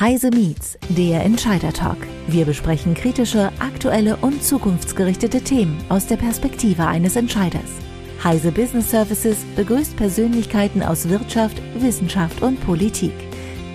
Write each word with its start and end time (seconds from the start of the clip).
Heise 0.00 0.30
Meets, 0.30 0.78
der 0.90 1.24
Entscheider 1.24 1.72
Talk. 1.72 1.96
Wir 2.28 2.44
besprechen 2.44 2.94
kritische, 2.94 3.50
aktuelle 3.58 4.14
und 4.18 4.44
zukunftsgerichtete 4.44 5.40
Themen 5.40 5.76
aus 5.88 6.06
der 6.06 6.16
Perspektive 6.16 6.86
eines 6.86 7.16
Entscheiders. 7.16 7.68
Heise 8.22 8.52
Business 8.52 8.92
Services 8.92 9.38
begrüßt 9.56 9.96
Persönlichkeiten 9.96 10.84
aus 10.84 11.08
Wirtschaft, 11.08 11.60
Wissenschaft 11.80 12.42
und 12.42 12.60
Politik. 12.60 13.10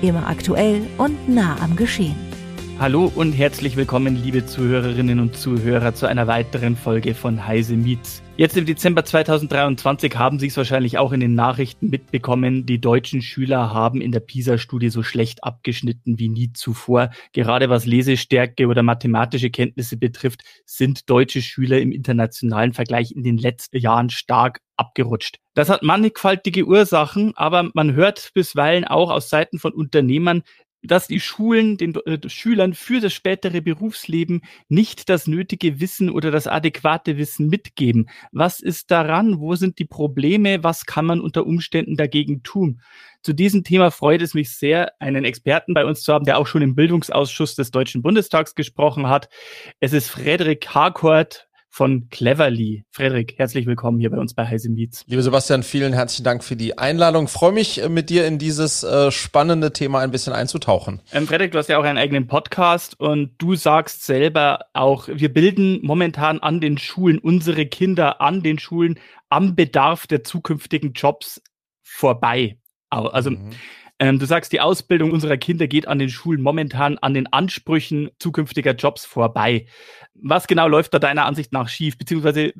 Immer 0.02 0.26
aktuell 0.26 0.84
und 0.98 1.28
nah 1.28 1.58
am 1.60 1.76
Geschehen. 1.76 2.33
Hallo 2.80 3.12
und 3.16 3.34
herzlich 3.34 3.76
willkommen, 3.76 4.16
liebe 4.22 4.46
Zuhörerinnen 4.46 5.20
und 5.20 5.38
Zuhörer, 5.38 5.94
zu 5.94 6.08
einer 6.08 6.26
weiteren 6.26 6.76
Folge 6.76 7.14
von 7.14 7.46
Heise 7.46 7.78
Meets. 7.78 8.24
Jetzt 8.36 8.58
im 8.58 8.66
Dezember 8.66 9.06
2023 9.06 10.18
haben 10.18 10.40
Sie 10.40 10.48
es 10.48 10.58
wahrscheinlich 10.58 10.98
auch 10.98 11.12
in 11.12 11.20
den 11.20 11.36
Nachrichten 11.36 11.92
mitbekommen. 11.92 12.66
Die 12.66 12.82
deutschen 12.82 13.22
Schüler 13.22 13.72
haben 13.72 14.02
in 14.02 14.12
der 14.12 14.22
PISA-Studie 14.22 14.90
so 14.90 15.04
schlecht 15.04 15.44
abgeschnitten 15.44 16.18
wie 16.18 16.30
nie 16.30 16.52
zuvor. 16.52 17.12
Gerade 17.32 17.70
was 17.70 17.86
Lesestärke 17.86 18.66
oder 18.66 18.82
mathematische 18.82 19.52
Kenntnisse 19.52 19.96
betrifft, 19.96 20.42
sind 20.66 21.12
deutsche 21.12 21.44
Schüler 21.44 21.80
im 21.80 21.92
internationalen 21.92 22.74
Vergleich 22.74 23.12
in 23.12 23.24
den 23.24 23.38
letzten 23.38 23.78
Jahren 23.78 24.10
stark 24.10 24.62
abgerutscht. 24.76 25.38
Das 25.54 25.70
hat 25.70 25.84
mannigfaltige 25.84 26.66
Ursachen, 26.66 27.34
aber 27.36 27.70
man 27.76 27.94
hört 27.94 28.32
bisweilen 28.34 28.86
auch 28.86 29.12
aus 29.12 29.30
Seiten 29.30 29.60
von 29.60 29.72
Unternehmern, 29.72 30.42
dass 30.84 31.08
die 31.08 31.20
Schulen 31.20 31.78
den 31.78 31.96
äh, 32.06 32.18
Schülern 32.30 32.74
für 32.74 33.00
das 33.00 33.14
spätere 33.14 33.62
Berufsleben 33.62 34.42
nicht 34.68 35.10
das 35.10 35.28
nötige 35.28 35.80
Wissen 35.80 36.10
oder 36.10 36.30
das 36.30 36.48
adäquate 36.48 37.18
Wissen 37.18 37.48
mitgeben. 37.48 38.10
Was 38.32 38.60
ist 38.60 38.92
daran? 38.92 39.40
Wo 39.40 39.56
sind 39.56 39.80
die 39.80 39.86
Probleme? 39.86 40.64
Was 40.64 40.86
kann 40.86 41.06
man 41.06 41.22
unter 41.22 41.46
Umständen 41.46 41.96
dagegen 41.96 42.44
tun? 42.44 42.82
Zu 43.22 43.34
diesem 43.34 43.64
Thema 43.64 43.90
freut 43.90 44.22
es 44.22 44.34
mich 44.34 44.52
sehr, 44.52 44.92
einen 45.00 45.24
Experten 45.24 45.74
bei 45.74 45.86
uns 45.86 46.02
zu 46.02 46.14
haben, 46.14 46.26
der 46.26 46.38
auch 46.38 46.48
schon 46.48 46.62
im 46.62 46.76
Bildungsausschuss 46.76 47.56
des 47.56 47.72
Deutschen 47.72 48.02
Bundestags 48.02 48.54
gesprochen 48.54 49.08
hat. 49.08 49.30
Es 49.80 49.94
ist 49.94 50.10
Frederik 50.10 50.68
Harcourt 50.76 51.48
von 51.74 52.08
Cleverly. 52.10 52.84
Frederik, 52.92 53.34
herzlich 53.38 53.66
willkommen 53.66 54.00
hier 54.00 54.12
bei 54.12 54.20
uns 54.20 54.36
bei 54.36 54.46
Heise 54.46 54.70
Meets. 54.70 55.04
Liebe 55.08 55.24
Sebastian, 55.24 55.64
vielen 55.64 55.92
herzlichen 55.92 56.24
Dank 56.24 56.44
für 56.44 56.56
die 56.56 56.78
Einladung. 56.78 57.28
freue 57.28 57.52
mich, 57.52 57.82
äh, 57.82 57.90
mit 57.90 58.12
dir 58.12 58.28
in 58.28 58.38
dieses 58.38 58.84
äh, 58.84 59.10
spannende 59.10 59.74
Thema 59.74 60.02
ein 60.02 60.12
bisschen 60.12 60.34
einzutauchen. 60.34 61.02
Ähm, 61.12 61.26
Frederik, 61.26 61.52
du 61.52 61.58
hast 61.58 61.70
ja 61.70 61.80
auch 61.80 61.84
einen 61.84 61.98
eigenen 61.98 62.28
Podcast 62.28 63.00
und 63.00 63.32
du 63.40 63.56
sagst 63.56 64.06
selber 64.06 64.66
auch, 64.74 65.08
wir 65.12 65.34
bilden 65.34 65.80
momentan 65.82 66.38
an 66.38 66.62
den 66.62 66.78
Schulen 66.78 67.18
unsere 67.18 67.66
Kinder 67.66 68.22
an 68.22 68.44
den 68.44 68.60
Schulen 68.60 69.00
am 69.30 69.56
Bedarf 69.56 70.06
der 70.06 70.24
zukünftigen 70.24 70.94
Jobs 70.94 71.42
vorbei. 71.82 72.60
Also 72.92 73.32
mhm. 73.32 73.50
Ähm, 74.00 74.20
du 74.20 74.26
sagst, 74.26 74.52
die 74.52 74.60
Ausbildung 74.60 75.12
unserer 75.12 75.38
Kinder 75.38 75.68
geht 75.68 75.88
an 75.88 76.00
den 76.00 76.10
Schulen 76.10 76.42
momentan 76.42 76.98
an 76.98 77.14
den 77.14 77.32
Ansprüchen 77.32 78.10
zukünftiger 78.20 78.74
Jobs 78.74 79.06
vorbei. 79.06 79.68
Was 80.16 80.48
genau 80.48 80.68
läuft 80.68 80.94
da 80.94 81.00
deiner 81.00 81.26
Ansicht 81.26 81.54
nach 81.54 81.70
schief? 81.70 81.98
Beziehungsweise 81.98 82.54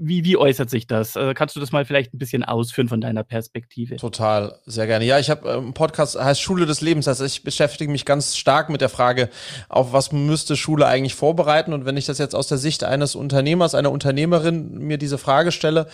wie, 0.00 0.24
wie 0.24 0.36
äußert 0.36 0.68
sich 0.70 0.86
das? 0.86 1.16
Also 1.16 1.32
kannst 1.34 1.56
du 1.56 1.60
das 1.60 1.72
mal 1.72 1.84
vielleicht 1.84 2.12
ein 2.12 2.18
bisschen 2.18 2.44
ausführen 2.44 2.88
von 2.88 3.00
deiner 3.00 3.22
Perspektive? 3.22 3.96
Total, 3.96 4.58
sehr 4.66 4.86
gerne. 4.86 5.04
Ja, 5.04 5.18
ich 5.18 5.30
habe 5.30 5.50
einen 5.50 5.66
ähm, 5.68 5.74
Podcast, 5.74 6.20
heißt 6.20 6.40
Schule 6.40 6.66
des 6.66 6.80
Lebens. 6.80 7.08
Also 7.08 7.24
ich 7.24 7.44
beschäftige 7.44 7.90
mich 7.90 8.04
ganz 8.04 8.36
stark 8.36 8.68
mit 8.68 8.80
der 8.80 8.88
Frage, 8.88 9.28
auf 9.68 9.92
was 9.92 10.12
müsste 10.12 10.56
Schule 10.56 10.86
eigentlich 10.86 11.14
vorbereiten. 11.14 11.72
Und 11.72 11.84
wenn 11.84 11.96
ich 11.96 12.06
das 12.06 12.18
jetzt 12.18 12.34
aus 12.34 12.48
der 12.48 12.58
Sicht 12.58 12.84
eines 12.84 13.14
Unternehmers, 13.14 13.74
einer 13.74 13.92
Unternehmerin 13.92 14.78
mir 14.78 14.98
diese 14.98 15.18
Frage 15.18 15.52
stelle, 15.52 15.86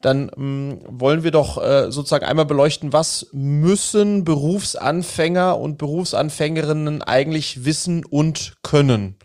dann 0.00 0.30
ähm, 0.36 0.80
wollen 0.86 1.22
wir 1.22 1.30
doch 1.30 1.62
äh, 1.62 1.90
sozusagen 1.90 2.26
einmal 2.26 2.46
beleuchten, 2.46 2.92
was 2.92 3.28
müssen 3.32 4.24
Berufsanfänger 4.24 5.58
und 5.58 5.78
Berufsanfängerinnen 5.78 7.02
eigentlich 7.02 7.64
wissen 7.64 8.04
und 8.04 8.54
können. 8.62 9.16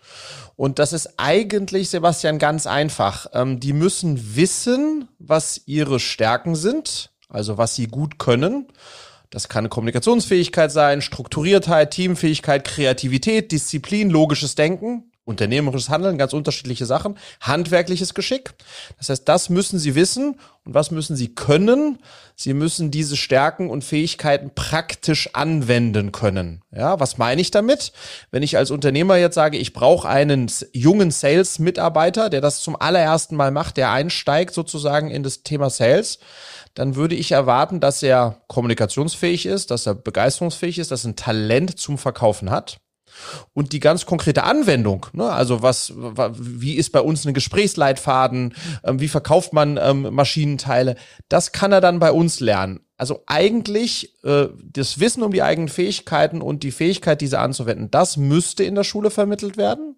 Und 0.62 0.78
das 0.78 0.94
ist 0.94 1.16
eigentlich, 1.18 1.90
Sebastian, 1.90 2.38
ganz 2.38 2.68
einfach. 2.68 3.26
Ähm, 3.34 3.60
die 3.60 3.74
müssen 3.74 4.36
wissen, 4.36 5.08
was 5.18 5.64
ihre 5.66 6.00
Stärken 6.00 6.54
sind, 6.54 7.10
also 7.30 7.58
was 7.58 7.74
sie 7.74 7.88
gut 7.88 8.20
können. 8.20 8.68
Das 9.32 9.50
kann 9.50 9.72
Kommunikationsfähigkeit 9.72 10.72
sein, 10.72 11.02
Strukturiertheit, 11.02 11.90
Teamfähigkeit, 11.90 12.64
Kreativität, 12.64 13.52
Disziplin, 13.52 14.12
logisches 14.12 14.54
Denken 14.54 15.11
unternehmerisches 15.32 15.90
Handeln, 15.90 16.18
ganz 16.18 16.34
unterschiedliche 16.34 16.86
Sachen, 16.86 17.18
handwerkliches 17.42 18.14
Geschick. 18.14 18.54
Das 18.98 19.10
heißt, 19.10 19.28
das 19.28 19.50
müssen 19.50 19.80
Sie 19.80 19.96
wissen 19.96 20.36
und 20.64 20.76
was 20.76 20.92
müssen 20.92 21.16
Sie 21.16 21.34
können? 21.34 21.98
Sie 22.36 22.54
müssen 22.54 22.92
diese 22.92 23.18
Stärken 23.18 23.70
und 23.70 23.84
Fähigkeiten 23.84 24.52
praktisch 24.54 25.34
anwenden 25.34 26.12
können. 26.12 26.62
Ja, 26.72 27.00
was 27.00 27.18
meine 27.18 27.42
ich 27.42 27.52
damit? 27.52 27.92
Wenn 28.30 28.44
ich 28.44 28.58
als 28.58 28.70
Unternehmer 28.70 29.18
jetzt 29.18 29.36
sage, 29.36 29.58
ich 29.58 29.74
brauche 29.74 30.08
einen 30.08 30.52
jungen 30.74 31.10
Sales-Mitarbeiter, 31.10 32.30
der 32.30 32.42
das 32.42 32.62
zum 32.62 32.76
allerersten 32.80 33.36
Mal 33.36 33.52
macht, 33.52 33.78
der 33.78 33.92
einsteigt 33.92 34.54
sozusagen 34.54 35.10
in 35.10 35.24
das 35.24 35.44
Thema 35.44 35.70
Sales, 35.70 36.20
dann 36.74 36.96
würde 36.96 37.16
ich 37.16 37.32
erwarten, 37.32 37.80
dass 37.80 38.04
er 38.04 38.42
kommunikationsfähig 38.48 39.46
ist, 39.46 39.72
dass 39.72 39.86
er 39.86 39.96
begeisterungsfähig 39.96 40.80
ist, 40.80 40.92
dass 40.92 41.06
er 41.06 41.12
ein 41.12 41.16
Talent 41.16 41.80
zum 41.80 41.98
Verkaufen 41.98 42.50
hat 42.50 42.78
und 43.54 43.74
die 43.74 43.80
ganz 43.80 44.06
konkrete 44.06 44.44
Anwendung, 44.44 45.08
ne? 45.14 45.30
also 45.30 45.62
was, 45.62 45.94
wie 45.96 46.76
ist 46.76 46.92
bei 46.92 47.02
uns 47.02 47.26
ein 47.26 47.34
Gesprächsleitfaden, 47.34 48.54
ähm, 48.84 49.00
wie 49.00 49.08
verkauft 49.08 49.54
man 49.54 49.78
ähm, 49.82 50.14
Maschinenteile, 50.14 50.96
das 51.30 51.52
kann 51.52 51.72
er 51.72 51.82
dann 51.82 52.00
bei 52.00 52.12
uns 52.12 52.40
lernen. 52.40 52.82
Also 52.98 53.24
eigentlich 53.26 54.14
äh, 54.24 54.48
das 54.64 55.00
Wissen 55.00 55.24
um 55.24 55.32
die 55.32 55.42
eigenen 55.42 55.70
Fähigkeiten 55.70 56.42
und 56.42 56.64
die 56.64 56.72
Fähigkeit, 56.72 57.22
diese 57.22 57.40
anzuwenden, 57.40 57.90
das 57.90 58.18
müsste 58.18 58.64
in 58.64 58.76
der 58.76 58.84
Schule 58.84 59.10
vermittelt 59.10 59.58
werden. 59.58 59.96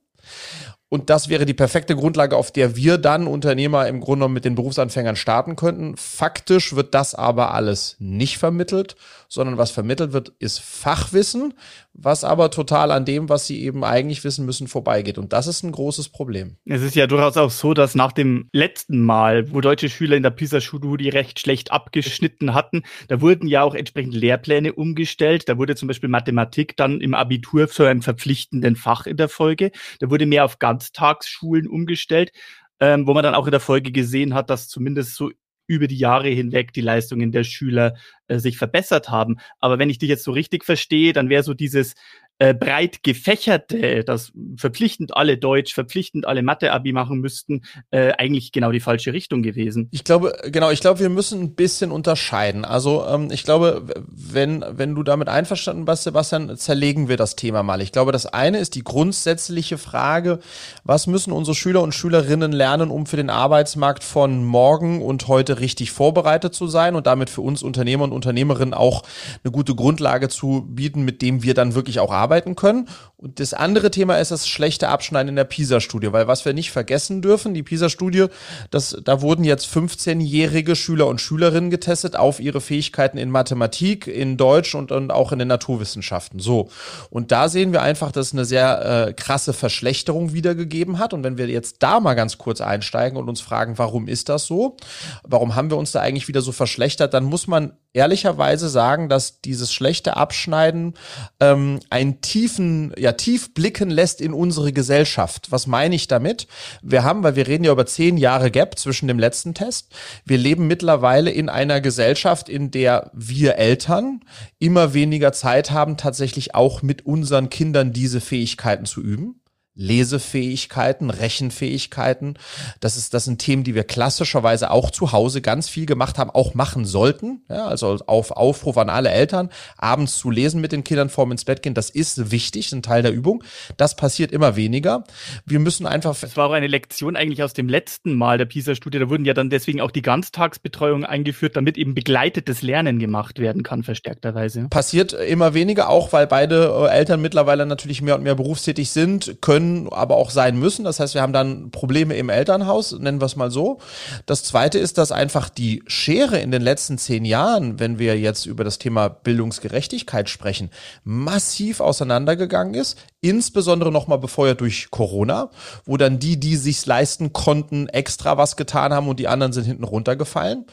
Und 0.93 1.09
das 1.09 1.27
wäre 1.27 1.47
die 1.47 1.55
perfekte 1.55 1.95
Grundlage, 1.95 2.37
auf 2.37 2.51
der 2.51 2.75
wir 2.75 2.99
dann 2.99 3.25
Unternehmer 3.25 3.87
im 3.87 3.99
Grunde 3.99 4.19
genommen 4.19 4.35
mit 4.35 4.45
den 4.45 4.53
Berufsanfängern 4.53 5.15
starten 5.15 5.55
könnten. 5.55 5.97
Faktisch 5.97 6.75
wird 6.75 6.93
das 6.93 7.15
aber 7.15 7.51
alles 7.51 7.95
nicht 7.97 8.37
vermittelt, 8.37 8.95
sondern 9.33 9.57
was 9.57 9.71
vermittelt 9.71 10.13
wird, 10.13 10.31
ist 10.37 10.59
Fachwissen, 10.59 11.55
was 11.91 12.23
aber 12.23 12.51
total 12.51 12.91
an 12.91 13.03
dem, 13.03 13.29
was 13.29 13.47
sie 13.47 13.63
eben 13.63 13.83
eigentlich 13.83 14.23
wissen 14.23 14.45
müssen, 14.45 14.67
vorbeigeht. 14.67 15.17
Und 15.17 15.33
das 15.33 15.47
ist 15.47 15.63
ein 15.63 15.71
großes 15.71 16.09
Problem. 16.09 16.57
Es 16.65 16.83
ist 16.83 16.93
ja 16.93 17.07
durchaus 17.07 17.35
auch 17.37 17.49
so, 17.49 17.73
dass 17.73 17.95
nach 17.95 18.11
dem 18.11 18.47
letzten 18.51 19.01
Mal, 19.01 19.51
wo 19.51 19.59
deutsche 19.59 19.89
Schüler 19.89 20.17
in 20.17 20.21
der 20.21 20.29
PISA-Studie 20.29 21.09
recht 21.09 21.39
schlecht 21.39 21.71
abgeschnitten 21.71 22.53
hatten, 22.53 22.83
da 23.07 23.21
wurden 23.21 23.47
ja 23.47 23.63
auch 23.63 23.73
entsprechend 23.73 24.13
Lehrpläne 24.13 24.73
umgestellt. 24.73 25.49
Da 25.49 25.57
wurde 25.57 25.75
zum 25.75 25.87
Beispiel 25.87 26.09
Mathematik 26.09 26.77
dann 26.77 27.01
im 27.01 27.15
Abitur 27.15 27.67
zu 27.67 27.85
einem 27.85 28.03
verpflichtenden 28.03 28.75
Fach 28.75 29.07
in 29.07 29.17
der 29.17 29.29
Folge. 29.29 29.71
Da 29.99 30.11
wurde 30.11 30.27
mehr 30.27 30.45
auf 30.45 30.59
Ganztagsschulen 30.59 31.67
umgestellt. 31.67 32.31
Ähm, 32.79 33.07
wo 33.07 33.13
man 33.13 33.23
dann 33.23 33.35
auch 33.35 33.45
in 33.45 33.51
der 33.51 33.59
Folge 33.61 33.91
gesehen 33.91 34.33
hat, 34.33 34.49
dass 34.49 34.67
zumindest 34.67 35.15
so 35.15 35.31
über 35.67 35.87
die 35.87 35.97
Jahre 35.97 36.29
hinweg 36.29 36.73
die 36.73 36.81
Leistungen 36.81 37.31
der 37.31 37.43
Schüler 37.43 37.95
äh, 38.27 38.39
sich 38.39 38.57
verbessert 38.57 39.09
haben. 39.09 39.37
Aber 39.59 39.79
wenn 39.79 39.89
ich 39.89 39.97
dich 39.97 40.09
jetzt 40.09 40.23
so 40.23 40.31
richtig 40.31 40.65
verstehe, 40.65 41.13
dann 41.13 41.29
wäre 41.29 41.43
so 41.43 41.53
dieses 41.53 41.95
äh, 42.39 42.53
breit 42.53 43.03
gefächerte, 43.03 44.03
dass 44.03 44.31
verpflichtend 44.57 45.15
alle 45.15 45.37
Deutsch, 45.37 45.73
verpflichtend 45.73 46.25
alle 46.25 46.41
Mathe-Abi 46.41 46.91
machen 46.91 47.19
müssten, 47.19 47.61
äh, 47.91 48.11
eigentlich 48.17 48.51
genau 48.51 48.71
die 48.71 48.79
falsche 48.79 49.13
Richtung 49.13 49.43
gewesen. 49.43 49.87
Ich 49.91 50.03
glaube, 50.03 50.33
genau, 50.47 50.71
ich 50.71 50.81
glaube, 50.81 50.99
wir 50.99 51.09
müssen 51.09 51.41
ein 51.41 51.55
bisschen 51.55 51.91
unterscheiden. 51.91 52.65
Also 52.65 53.05
ähm, 53.07 53.29
ich 53.31 53.43
glaube, 53.43 53.85
wenn, 54.07 54.65
wenn 54.67 54.95
du 54.95 55.03
damit 55.03 55.29
einverstanden 55.29 55.85
bist, 55.85 56.03
Sebastian, 56.03 56.57
zerlegen 56.57 57.07
wir 57.07 57.17
das 57.17 57.35
Thema 57.35 57.61
mal. 57.61 57.81
Ich 57.81 57.91
glaube, 57.91 58.11
das 58.11 58.25
eine 58.25 58.57
ist 58.57 58.75
die 58.75 58.83
grundsätzliche 58.83 59.77
Frage, 59.77 60.39
was 60.83 61.07
müssen 61.07 61.31
unsere 61.31 61.55
Schüler 61.55 61.81
und 61.81 61.93
Schülerinnen 61.93 62.51
lernen, 62.51 62.89
um 62.89 63.05
für 63.05 63.17
den 63.17 63.29
Arbeitsmarkt 63.29 64.03
von 64.03 64.43
morgen 64.43 65.01
und 65.01 65.27
heute 65.27 65.59
richtig 65.59 65.91
vorbereitet 65.91 66.55
zu 66.55 66.67
sein 66.67 66.95
und 66.95 67.07
damit 67.07 67.29
für 67.29 67.41
uns 67.41 67.63
Unternehmer 67.63 68.05
und 68.05 68.11
Unternehmerinnen 68.11 68.73
auch 68.73 69.03
eine 69.43 69.51
gute 69.51 69.75
Grundlage 69.75 70.29
zu 70.29 70.67
bieten, 70.67 71.05
mit 71.05 71.21
dem 71.21 71.43
wir 71.43 71.53
dann 71.53 71.75
wirklich 71.75 71.99
auch 71.99 72.11
arbeiten 72.11 72.22
arbeiten 72.23 72.55
können. 72.55 72.87
Und 73.23 73.39
das 73.39 73.53
andere 73.53 73.89
Thema 73.89 74.17
ist 74.17 74.31
das 74.31 74.47
schlechte 74.47 74.89
Abschneiden 74.89 75.29
in 75.29 75.35
der 75.35 75.43
PISA-Studie, 75.43 76.11
weil 76.11 76.27
was 76.27 76.45
wir 76.45 76.53
nicht 76.53 76.71
vergessen 76.71 77.21
dürfen, 77.21 77.53
die 77.53 77.63
PISA-Studie, 77.63 78.27
da 78.69 79.21
wurden 79.21 79.43
jetzt 79.43 79.65
15-jährige 79.73 80.75
Schüler 80.75 81.07
und 81.07 81.21
Schülerinnen 81.21 81.69
getestet 81.69 82.15
auf 82.15 82.39
ihre 82.39 82.61
Fähigkeiten 82.61 83.17
in 83.17 83.29
Mathematik, 83.29 84.07
in 84.07 84.37
Deutsch 84.37 84.75
und, 84.75 84.91
und 84.91 85.11
auch 85.11 85.31
in 85.31 85.39
den 85.39 85.47
Naturwissenschaften. 85.47 86.39
So. 86.39 86.69
Und 87.09 87.31
da 87.31 87.49
sehen 87.49 87.71
wir 87.71 87.81
einfach, 87.81 88.11
dass 88.11 88.27
es 88.27 88.33
eine 88.33 88.45
sehr 88.45 89.07
äh, 89.07 89.13
krasse 89.13 89.53
Verschlechterung 89.53 90.33
wiedergegeben 90.33 90.99
hat. 90.99 91.13
Und 91.13 91.23
wenn 91.23 91.37
wir 91.37 91.47
jetzt 91.47 91.77
da 91.79 91.99
mal 91.99 92.13
ganz 92.13 92.37
kurz 92.37 92.61
einsteigen 92.61 93.17
und 93.17 93.29
uns 93.29 93.41
fragen, 93.41 93.77
warum 93.77 94.07
ist 94.07 94.29
das 94.29 94.45
so? 94.45 94.77
Warum 95.23 95.55
haben 95.55 95.71
wir 95.71 95.77
uns 95.77 95.91
da 95.91 96.01
eigentlich 96.01 96.27
wieder 96.27 96.41
so 96.41 96.51
verschlechtert? 96.51 97.13
Dann 97.13 97.23
muss 97.23 97.47
man 97.47 97.73
ehrlicherweise 97.93 98.69
sagen, 98.69 99.07
dass 99.07 99.39
dieses 99.41 99.71
schlechte 99.71 100.17
Abschneiden 100.17 100.95
ähm, 101.39 101.79
ein 101.89 102.03
einen 102.03 102.21
tiefen, 102.21 102.93
ja, 102.97 103.12
tief 103.17 103.53
blicken 103.53 103.89
lässt 103.89 104.21
in 104.21 104.33
unsere 104.33 104.73
Gesellschaft. 104.73 105.51
Was 105.51 105.67
meine 105.67 105.95
ich 105.95 106.07
damit? 106.07 106.47
Wir 106.81 107.03
haben, 107.03 107.23
weil 107.23 107.35
wir 107.35 107.47
reden 107.47 107.63
ja 107.63 107.71
über 107.71 107.85
zehn 107.85 108.17
Jahre 108.17 108.51
Gap 108.51 108.77
zwischen 108.77 109.07
dem 109.07 109.19
letzten 109.19 109.53
Test. 109.53 109.93
Wir 110.25 110.37
leben 110.37 110.67
mittlerweile 110.67 111.31
in 111.31 111.49
einer 111.49 111.81
Gesellschaft, 111.81 112.49
in 112.49 112.71
der 112.71 113.11
wir 113.13 113.55
Eltern 113.55 114.21
immer 114.59 114.93
weniger 114.93 115.33
Zeit 115.33 115.71
haben, 115.71 115.97
tatsächlich 115.97 116.55
auch 116.55 116.81
mit 116.81 117.05
unseren 117.05 117.49
Kindern 117.49 117.93
diese 117.93 118.21
Fähigkeiten 118.21 118.85
zu 118.85 119.01
üben. 119.01 119.42
Lesefähigkeiten, 119.75 121.09
Rechenfähigkeiten. 121.09 122.37
Das 122.79 122.95
ist, 122.95 123.13
das 123.13 123.25
sind 123.25 123.39
Themen, 123.39 123.63
die 123.63 123.73
wir 123.73 123.83
klassischerweise 123.83 124.69
auch 124.69 124.91
zu 124.91 125.11
Hause 125.11 125.41
ganz 125.41 125.67
viel 125.67 125.87
gemacht 125.87 126.19
haben, 126.19 126.29
auch 126.29 126.53
machen 126.53 126.85
sollten. 126.85 127.41
Ja, 127.49 127.65
also 127.65 127.97
auf 128.05 128.31
Aufruf 128.31 128.77
an 128.77 128.89
alle 128.89 129.09
Eltern, 129.09 129.49
abends 129.77 130.17
zu 130.17 130.29
lesen 130.29 130.61
mit 130.61 130.71
den 130.71 130.83
Kindern 130.83 131.09
vorm 131.09 131.31
ins 131.31 131.45
Bett 131.45 131.63
gehen, 131.63 131.73
das 131.73 131.89
ist 131.89 132.31
wichtig, 132.31 132.71
ein 132.71 132.83
Teil 132.83 133.01
der 133.01 133.11
Übung. 133.11 133.43
Das 133.77 133.95
passiert 133.95 134.31
immer 134.31 134.55
weniger. 134.55 135.05
Wir 135.45 135.59
müssen 135.59 135.87
einfach. 135.87 136.19
Das 136.19 136.37
war 136.37 136.49
auch 136.49 136.53
eine 136.53 136.67
Lektion 136.67 137.15
eigentlich 137.15 137.41
aus 137.41 137.53
dem 137.53 137.67
letzten 137.67 138.13
Mal 138.13 138.37
der 138.37 138.45
PISA-Studie. 138.45 138.99
Da 138.99 139.09
wurden 139.09 139.25
ja 139.25 139.33
dann 139.33 139.49
deswegen 139.49 139.81
auch 139.81 139.91
die 139.91 140.03
Ganztagsbetreuung 140.03 141.03
eingeführt, 141.03 141.55
damit 141.55 141.77
eben 141.77 141.95
begleitetes 141.95 142.61
Lernen 142.61 142.99
gemacht 142.99 143.39
werden 143.39 143.63
kann, 143.63 143.81
verstärkterweise. 143.81 144.67
Passiert 144.69 145.13
immer 145.13 145.55
weniger, 145.55 145.89
auch 145.89 146.13
weil 146.13 146.27
beide 146.27 146.87
äh, 146.89 146.95
Eltern 146.95 147.21
mittlerweile 147.21 147.65
natürlich 147.65 148.03
mehr 148.03 148.15
und 148.15 148.23
mehr 148.23 148.35
berufstätig 148.35 148.91
sind, 148.91 149.37
können 149.41 149.62
können, 149.63 149.89
aber 149.89 150.15
auch 150.15 150.29
sein 150.29 150.57
müssen. 150.57 150.85
Das 150.85 150.99
heißt, 150.99 151.13
wir 151.13 151.21
haben 151.21 151.33
dann 151.33 151.71
Probleme 151.71 152.15
im 152.15 152.29
Elternhaus, 152.29 152.91
nennen 152.93 153.21
wir 153.21 153.25
es 153.25 153.35
mal 153.35 153.51
so. 153.51 153.79
Das 154.25 154.43
zweite 154.43 154.79
ist, 154.79 154.97
dass 154.97 155.11
einfach 155.11 155.49
die 155.49 155.83
Schere 155.87 156.39
in 156.39 156.51
den 156.51 156.61
letzten 156.61 156.97
zehn 156.97 157.25
Jahren, 157.25 157.79
wenn 157.79 157.99
wir 157.99 158.19
jetzt 158.19 158.45
über 158.45 158.63
das 158.63 158.77
Thema 158.77 159.09
Bildungsgerechtigkeit 159.09 160.29
sprechen, 160.29 160.69
massiv 161.03 161.79
auseinandergegangen 161.79 162.73
ist. 162.73 162.97
Insbesondere 163.23 163.89
nochmal 163.89 164.17
befeuert 164.17 164.59
durch 164.59 164.91
Corona, 164.91 165.49
wo 165.85 165.95
dann 165.95 166.19
die, 166.19 166.37
die 166.37 166.57
sich's 166.57 166.85
leisten 166.85 167.31
konnten, 167.31 167.87
extra 167.87 168.37
was 168.37 168.57
getan 168.57 168.91
haben 168.91 169.07
und 169.07 169.17
die 169.17 169.29
anderen 169.29 169.53
sind 169.53 169.63
hinten 169.63 169.85
runtergefallen. 169.85 170.65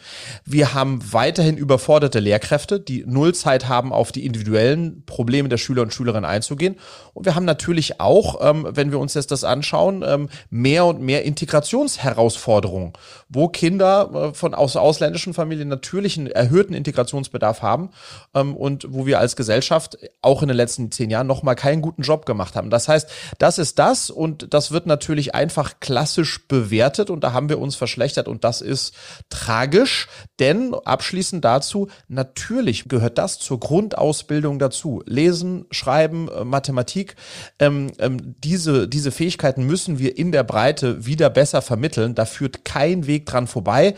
Wir 0.45 0.75
haben 0.75 1.01
weiterhin 1.13 1.57
überforderte 1.57 2.19
Lehrkräfte, 2.19 2.81
die 2.81 3.05
null 3.07 3.37
Zeit 3.37 3.69
haben, 3.69 3.93
auf 3.93 4.11
die 4.11 4.27
individuellen 4.27 5.05
Probleme 5.07 5.49
der 5.49 5.59
Schüler 5.59 5.83
und 5.83 5.95
Schülerinnen 5.95 6.29
einzugehen. 6.29 6.75
Und 7.15 7.25
wir 7.25 7.37
haben 7.37 7.45
natürlich 7.45 8.01
auch, 8.01 8.41
ähm, 8.41 8.67
wenn 8.69 8.91
wir 8.91 8.99
uns 8.99 9.15
jetzt 9.15 9.31
das 9.31 9.45
anschauen, 9.45 10.03
ähm, 10.05 10.29
mehr 10.51 10.87
und 10.87 11.01
mehr 11.01 11.25
Integrationsherausforderungen, 11.25 12.95
wo 13.29 13.47
Kinder 13.47 14.11
äh, 14.33 14.35
von 14.35 14.55
aus 14.55 14.75
ausländischen 14.75 15.35
Familien 15.35 15.69
natürlich 15.69 16.19
einen 16.19 16.27
erhöhten 16.27 16.75
Integrationsbedarf 16.75 17.63
haben 17.63 17.91
ähm, 18.35 18.57
und 18.57 18.89
wo 18.91 19.07
wir 19.07 19.21
als 19.21 19.37
Gesellschaft 19.37 19.99
auch 20.21 20.43
in 20.43 20.49
den 20.49 20.57
letzten 20.57 20.91
zehn 20.91 21.11
Jahren 21.11 21.29
nochmal 21.29 21.55
keinen 21.55 21.81
guten 21.81 22.03
Job 22.03 22.27
gemacht 22.27 22.40
haben. 22.55 22.71
Das 22.71 22.89
heißt, 22.89 23.09
das 23.39 23.59
ist 23.59 23.79
das 23.79 24.11
und 24.11 24.53
das 24.53 24.71
wird 24.71 24.87
natürlich 24.87 25.35
einfach 25.35 25.81
klassisch 25.81 26.47
bewertet 26.49 27.11
und 27.11 27.25
da 27.25 27.33
haben 27.33 27.49
wir 27.49 27.59
uns 27.59 27.77
verschlechtert 27.77 28.29
und 28.29 28.45
das 28.45 28.61
ist 28.61 28.95
tragisch, 29.29 30.09
denn 30.39 30.75
abschließend 30.75 31.45
dazu, 31.45 31.89
natürlich 32.09 32.89
gehört 32.89 33.19
das 33.19 33.39
zur 33.39 33.61
Grundausbildung 33.61 34.59
dazu. 34.59 35.03
Lesen, 35.07 35.67
Schreiben, 35.71 36.29
äh, 36.29 36.45
Mathematik, 36.45 37.17
ähm, 37.59 37.93
ähm, 37.99 38.35
diese, 38.43 38.89
diese 38.89 39.13
Fähigkeiten 39.13 39.65
müssen 39.65 39.99
wir 39.99 40.17
in 40.19 40.33
der 40.33 40.45
Breite 40.45 41.07
wieder 41.07 41.31
besser 41.31 41.63
vermitteln. 41.63 42.15
Da 42.15 42.25
führt 42.25 42.65
kein 42.65 43.07
Weg 43.07 43.27
dran 43.27 43.47
vorbei. 43.47 43.95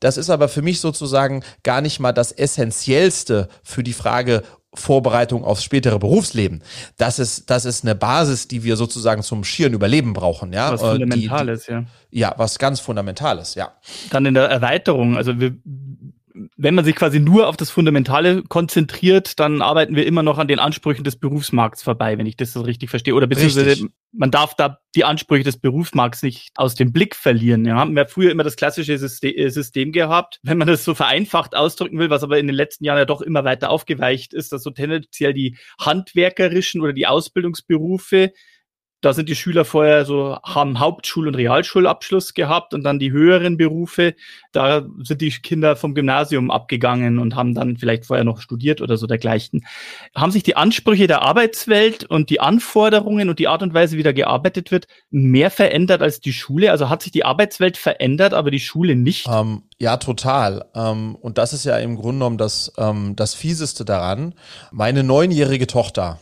Das 0.00 0.16
ist 0.16 0.30
aber 0.30 0.48
für 0.48 0.62
mich 0.62 0.80
sozusagen 0.80 1.44
gar 1.62 1.80
nicht 1.80 2.00
mal 2.00 2.12
das 2.12 2.32
Essentiellste 2.32 3.48
für 3.62 3.82
die 3.82 3.92
Frage, 3.92 4.42
Vorbereitung 4.74 5.44
aufs 5.44 5.64
spätere 5.64 5.98
Berufsleben. 5.98 6.62
Das 6.96 7.18
ist, 7.18 7.50
das 7.50 7.66
ist 7.66 7.84
eine 7.84 7.94
Basis, 7.94 8.48
die 8.48 8.64
wir 8.64 8.76
sozusagen 8.76 9.22
zum 9.22 9.44
schieren 9.44 9.74
Überleben 9.74 10.14
brauchen, 10.14 10.52
ja. 10.52 10.72
Was 10.72 10.80
Fundamentales, 10.80 11.66
die, 11.66 11.72
die, 11.72 11.72
ja. 11.72 11.84
Ja, 12.10 12.34
was 12.38 12.58
ganz 12.58 12.80
Fundamentales, 12.80 13.54
ja. 13.54 13.72
Dann 14.10 14.24
in 14.24 14.34
der 14.34 14.44
Erweiterung, 14.44 15.16
also 15.16 15.38
wir 15.38 15.54
wenn 16.62 16.76
man 16.76 16.84
sich 16.84 16.94
quasi 16.94 17.18
nur 17.18 17.48
auf 17.48 17.56
das 17.56 17.70
Fundamentale 17.70 18.44
konzentriert, 18.44 19.40
dann 19.40 19.62
arbeiten 19.62 19.96
wir 19.96 20.06
immer 20.06 20.22
noch 20.22 20.38
an 20.38 20.46
den 20.46 20.60
Ansprüchen 20.60 21.02
des 21.02 21.16
Berufsmarkts 21.16 21.82
vorbei, 21.82 22.16
wenn 22.18 22.26
ich 22.26 22.36
das 22.36 22.52
so 22.52 22.60
richtig 22.60 22.88
verstehe. 22.88 23.16
Oder 23.16 23.26
beziehungsweise 23.26 23.70
richtig. 23.70 23.90
man 24.12 24.30
darf 24.30 24.54
da 24.54 24.78
die 24.94 25.04
Ansprüche 25.04 25.42
des 25.42 25.56
Berufsmarkts 25.56 26.22
nicht 26.22 26.50
aus 26.54 26.76
dem 26.76 26.92
Blick 26.92 27.16
verlieren. 27.16 27.64
Wir 27.64 27.74
haben 27.74 27.96
ja 27.96 28.06
früher 28.06 28.30
immer 28.30 28.44
das 28.44 28.54
klassische 28.54 28.92
äh, 28.92 29.48
System 29.48 29.90
gehabt, 29.90 30.38
wenn 30.44 30.56
man 30.56 30.68
das 30.68 30.84
so 30.84 30.94
vereinfacht 30.94 31.56
ausdrücken 31.56 31.98
will, 31.98 32.10
was 32.10 32.22
aber 32.22 32.38
in 32.38 32.46
den 32.46 32.54
letzten 32.54 32.84
Jahren 32.84 32.98
ja 32.98 33.06
doch 33.06 33.22
immer 33.22 33.42
weiter 33.42 33.68
aufgeweicht 33.70 34.32
ist, 34.32 34.52
dass 34.52 34.62
so 34.62 34.70
tendenziell 34.70 35.34
die 35.34 35.56
handwerkerischen 35.80 36.80
oder 36.80 36.92
die 36.92 37.08
Ausbildungsberufe 37.08 38.32
da 39.02 39.12
sind 39.12 39.28
die 39.28 39.34
Schüler 39.34 39.64
vorher 39.64 40.04
so, 40.04 40.38
haben 40.44 40.78
Hauptschul- 40.78 41.26
und 41.26 41.34
Realschulabschluss 41.34 42.34
gehabt 42.34 42.72
und 42.72 42.84
dann 42.84 43.00
die 43.00 43.10
höheren 43.10 43.56
Berufe, 43.56 44.14
da 44.52 44.86
sind 45.02 45.20
die 45.20 45.30
Kinder 45.30 45.74
vom 45.74 45.94
Gymnasium 45.94 46.52
abgegangen 46.52 47.18
und 47.18 47.34
haben 47.34 47.52
dann 47.54 47.76
vielleicht 47.76 48.06
vorher 48.06 48.24
noch 48.24 48.40
studiert 48.40 48.80
oder 48.80 48.96
so 48.96 49.08
dergleichen. 49.08 49.66
Haben 50.14 50.30
sich 50.30 50.44
die 50.44 50.56
Ansprüche 50.56 51.08
der 51.08 51.22
Arbeitswelt 51.22 52.04
und 52.04 52.30
die 52.30 52.40
Anforderungen 52.40 53.28
und 53.28 53.40
die 53.40 53.48
Art 53.48 53.62
und 53.62 53.74
Weise, 53.74 53.98
wie 53.98 54.04
da 54.04 54.12
gearbeitet 54.12 54.70
wird, 54.70 54.86
mehr 55.10 55.50
verändert 55.50 56.00
als 56.00 56.20
die 56.20 56.32
Schule? 56.32 56.70
Also 56.70 56.88
hat 56.88 57.02
sich 57.02 57.10
die 57.10 57.24
Arbeitswelt 57.24 57.76
verändert, 57.76 58.34
aber 58.34 58.52
die 58.52 58.60
Schule 58.60 58.94
nicht? 58.94 59.26
Um, 59.26 59.34
ähm, 59.34 59.62
ja, 59.78 59.96
total. 59.96 60.64
Um, 60.74 60.82
ähm, 60.82 61.16
und 61.16 61.38
das 61.38 61.52
ist 61.52 61.64
ja 61.64 61.76
im 61.78 61.96
Grunde 61.96 62.20
genommen 62.20 62.38
das, 62.38 62.68
um, 62.68 62.84
ähm, 62.84 63.16
das 63.16 63.34
Fieseste 63.34 63.84
daran. 63.84 64.34
Meine 64.70 65.02
neunjährige 65.02 65.66
Tochter, 65.66 66.20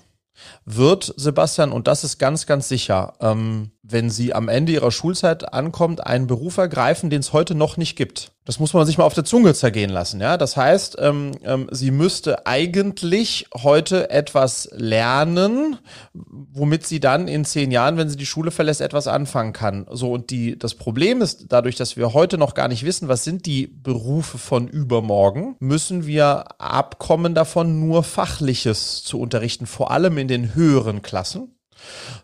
wird 0.65 1.13
Sebastian, 1.17 1.73
und 1.73 1.87
das 1.87 2.05
ist 2.05 2.19
ganz, 2.19 2.47
ganz 2.47 2.69
sicher, 2.69 3.15
ähm, 3.21 3.71
wenn 3.93 4.11
sie 4.11 4.35
am 4.35 4.49
Ende 4.49 4.73
ihrer 4.73 4.91
Schulzeit 4.91 5.53
ankommt, 5.53 6.07
einen 6.07 6.27
Beruf 6.27 6.57
ergreifen, 6.57 7.11
den 7.11 7.21
es 7.21 7.33
heute 7.33 7.55
noch 7.55 7.77
nicht 7.77 7.97
gibt. 7.97 8.33
Das 8.47 8.59
muss 8.59 8.73
man 8.73 8.87
sich 8.87 8.99
mal 8.99 9.05
auf 9.05 9.15
der 9.15 9.25
Zunge 9.25 9.55
zergehen 9.55 9.91
lassen. 9.91 10.21
Ja, 10.21 10.37
das 10.37 10.57
heißt, 10.57 10.97
ähm, 10.99 11.33
ähm, 11.45 11.69
sie 11.71 11.91
müsste 11.91 12.47
eigentlich 12.47 13.47
heute 13.63 14.11
etwas 14.11 14.69
lernen, 14.73 15.79
womit 16.15 16.87
sie 16.87 17.01
dann 17.01 17.29
in 17.29 17.45
zehn 17.45 17.71
Jahren, 17.71 17.97
wenn 17.97 18.09
sie 18.09 18.17
die 18.17 18.27
Schule 18.27 18.51
verlässt, 18.51 18.81
etwas 18.81 19.07
anfangen 19.07 19.53
kann. 19.53 19.87
So 19.91 20.13
und 20.13 20.31
die 20.31 20.59
das 20.59 20.75
Problem 20.75 21.23
ist, 21.23 21.47
dadurch, 21.51 21.77
dass 21.77 21.97
wir 21.97 22.15
heute 22.15 22.39
noch 22.39 22.55
gar 22.55 22.69
nicht 22.69 22.85
wissen, 22.85 23.09
was 23.09 23.25
sind 23.25 23.47
die 23.47 23.67
Berufe 23.67 24.39
von 24.39 24.67
übermorgen, 24.67 25.55
müssen 25.61 26.07
wir 26.07 26.61
abkommen 26.61 27.35
davon, 27.35 27.79
nur 27.79 28.03
Fachliches 28.03 29.05
zu 29.05 29.21
unterrichten, 29.21 29.67
vor 29.67 29.91
allem 29.91 30.19
in 30.19 30.29
den 30.29 30.55
höheren 30.55 31.03
Klassen 31.03 31.55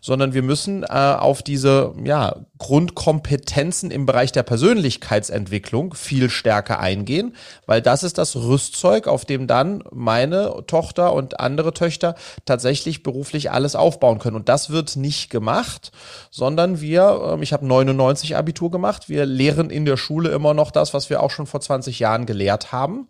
sondern 0.01 0.33
wir 0.33 0.43
müssen 0.43 0.83
äh, 0.83 0.87
auf 0.87 1.43
diese 1.43 1.93
ja, 2.03 2.35
Grundkompetenzen 2.57 3.91
im 3.91 4.05
Bereich 4.05 4.31
der 4.31 4.43
Persönlichkeitsentwicklung 4.43 5.93
viel 5.93 6.29
stärker 6.29 6.79
eingehen, 6.79 7.35
weil 7.65 7.81
das 7.81 8.03
ist 8.03 8.17
das 8.17 8.35
Rüstzeug, 8.35 9.07
auf 9.07 9.25
dem 9.25 9.47
dann 9.47 9.83
meine 9.91 10.63
Tochter 10.67 11.13
und 11.13 11.39
andere 11.39 11.73
Töchter 11.73 12.15
tatsächlich 12.45 13.03
beruflich 13.03 13.51
alles 13.51 13.75
aufbauen 13.75 14.19
können. 14.19 14.35
Und 14.35 14.49
das 14.49 14.69
wird 14.69 14.95
nicht 14.95 15.29
gemacht, 15.29 15.91
sondern 16.31 16.81
wir, 16.81 17.37
äh, 17.37 17.43
ich 17.43 17.53
habe 17.53 17.65
99 17.65 18.35
Abitur 18.35 18.71
gemacht, 18.71 19.09
wir 19.09 19.25
lehren 19.25 19.69
in 19.69 19.85
der 19.85 19.97
Schule 19.97 20.29
immer 20.29 20.53
noch 20.53 20.71
das, 20.71 20.93
was 20.93 21.09
wir 21.09 21.21
auch 21.21 21.31
schon 21.31 21.47
vor 21.47 21.61
20 21.61 21.99
Jahren 21.99 22.25
gelehrt 22.25 22.71
haben 22.71 23.07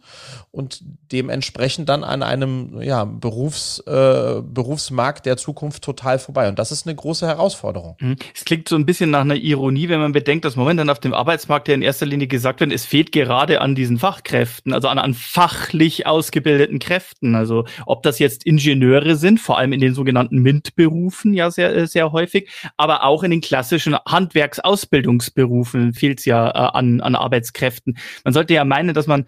und 0.52 0.84
dementsprechend 1.12 1.90
dann 1.90 2.04
an 2.04 2.24
einem 2.24 2.82
ja, 2.82 3.06
Berufs, 3.06 3.80
äh, 3.80 4.42
Berufsmarkt 4.42 5.26
der 5.26 5.38
Zukunft 5.38 5.84
total 5.84 6.20
vorbei 6.20 6.37
vorbei. 6.38 6.50
Und 6.50 6.60
das 6.60 6.72
ist 6.72 6.86
eine 6.86 6.96
große 6.96 7.28
Herausforderung. 7.28 7.96
Mhm. 8.00 8.16
Es 8.34 8.46
klingt 8.46 8.70
so 8.70 8.76
ein 8.76 8.86
bisschen 8.86 9.10
nach 9.10 9.22
einer 9.22 9.36
Ironie, 9.36 9.90
wenn 9.90 10.00
man 10.00 10.12
bedenkt, 10.12 10.46
dass 10.46 10.56
momentan 10.56 10.90
auf 10.90 11.00
dem 11.00 11.14
Arbeitsmarkt 11.14 11.68
ja 11.68 11.74
in 11.74 11.82
erster 11.82 12.06
Linie 12.06 12.28
gesagt 12.28 12.60
wird, 12.60 12.72
es 12.72 12.86
fehlt 12.86 13.12
gerade 13.12 13.62
an 13.62 13.76
diesen 13.76 13.98
Fachkräften, 13.98 14.74
also 14.74 14.88
an, 14.88 15.00
an 15.00 15.14
fachlich 15.14 16.06
ausgebildeten 16.06 16.80
Kräften. 16.80 17.36
Also 17.36 17.66
ob 17.86 18.04
das 18.04 18.20
jetzt 18.20 18.46
Ingenieure 18.46 19.16
sind, 19.16 19.40
vor 19.40 19.58
allem 19.58 19.74
in 19.74 19.80
den 19.80 19.94
sogenannten 19.94 20.38
MINT-Berufen 20.42 21.34
ja 21.34 21.50
sehr, 21.50 21.88
sehr 21.88 22.12
häufig, 22.12 22.50
aber 22.78 23.04
auch 23.04 23.24
in 23.24 23.32
den 23.32 23.42
klassischen 23.42 23.96
Handwerksausbildungsberufen 24.06 25.94
fehlt 25.94 26.20
es 26.20 26.26
ja 26.26 26.50
äh, 26.50 26.78
an, 26.78 27.02
an 27.02 27.16
Arbeitskräften. 27.16 27.98
Man 28.24 28.34
sollte 28.34 28.54
ja 28.54 28.64
meinen, 28.64 28.94
dass 28.94 29.08
man 29.08 29.26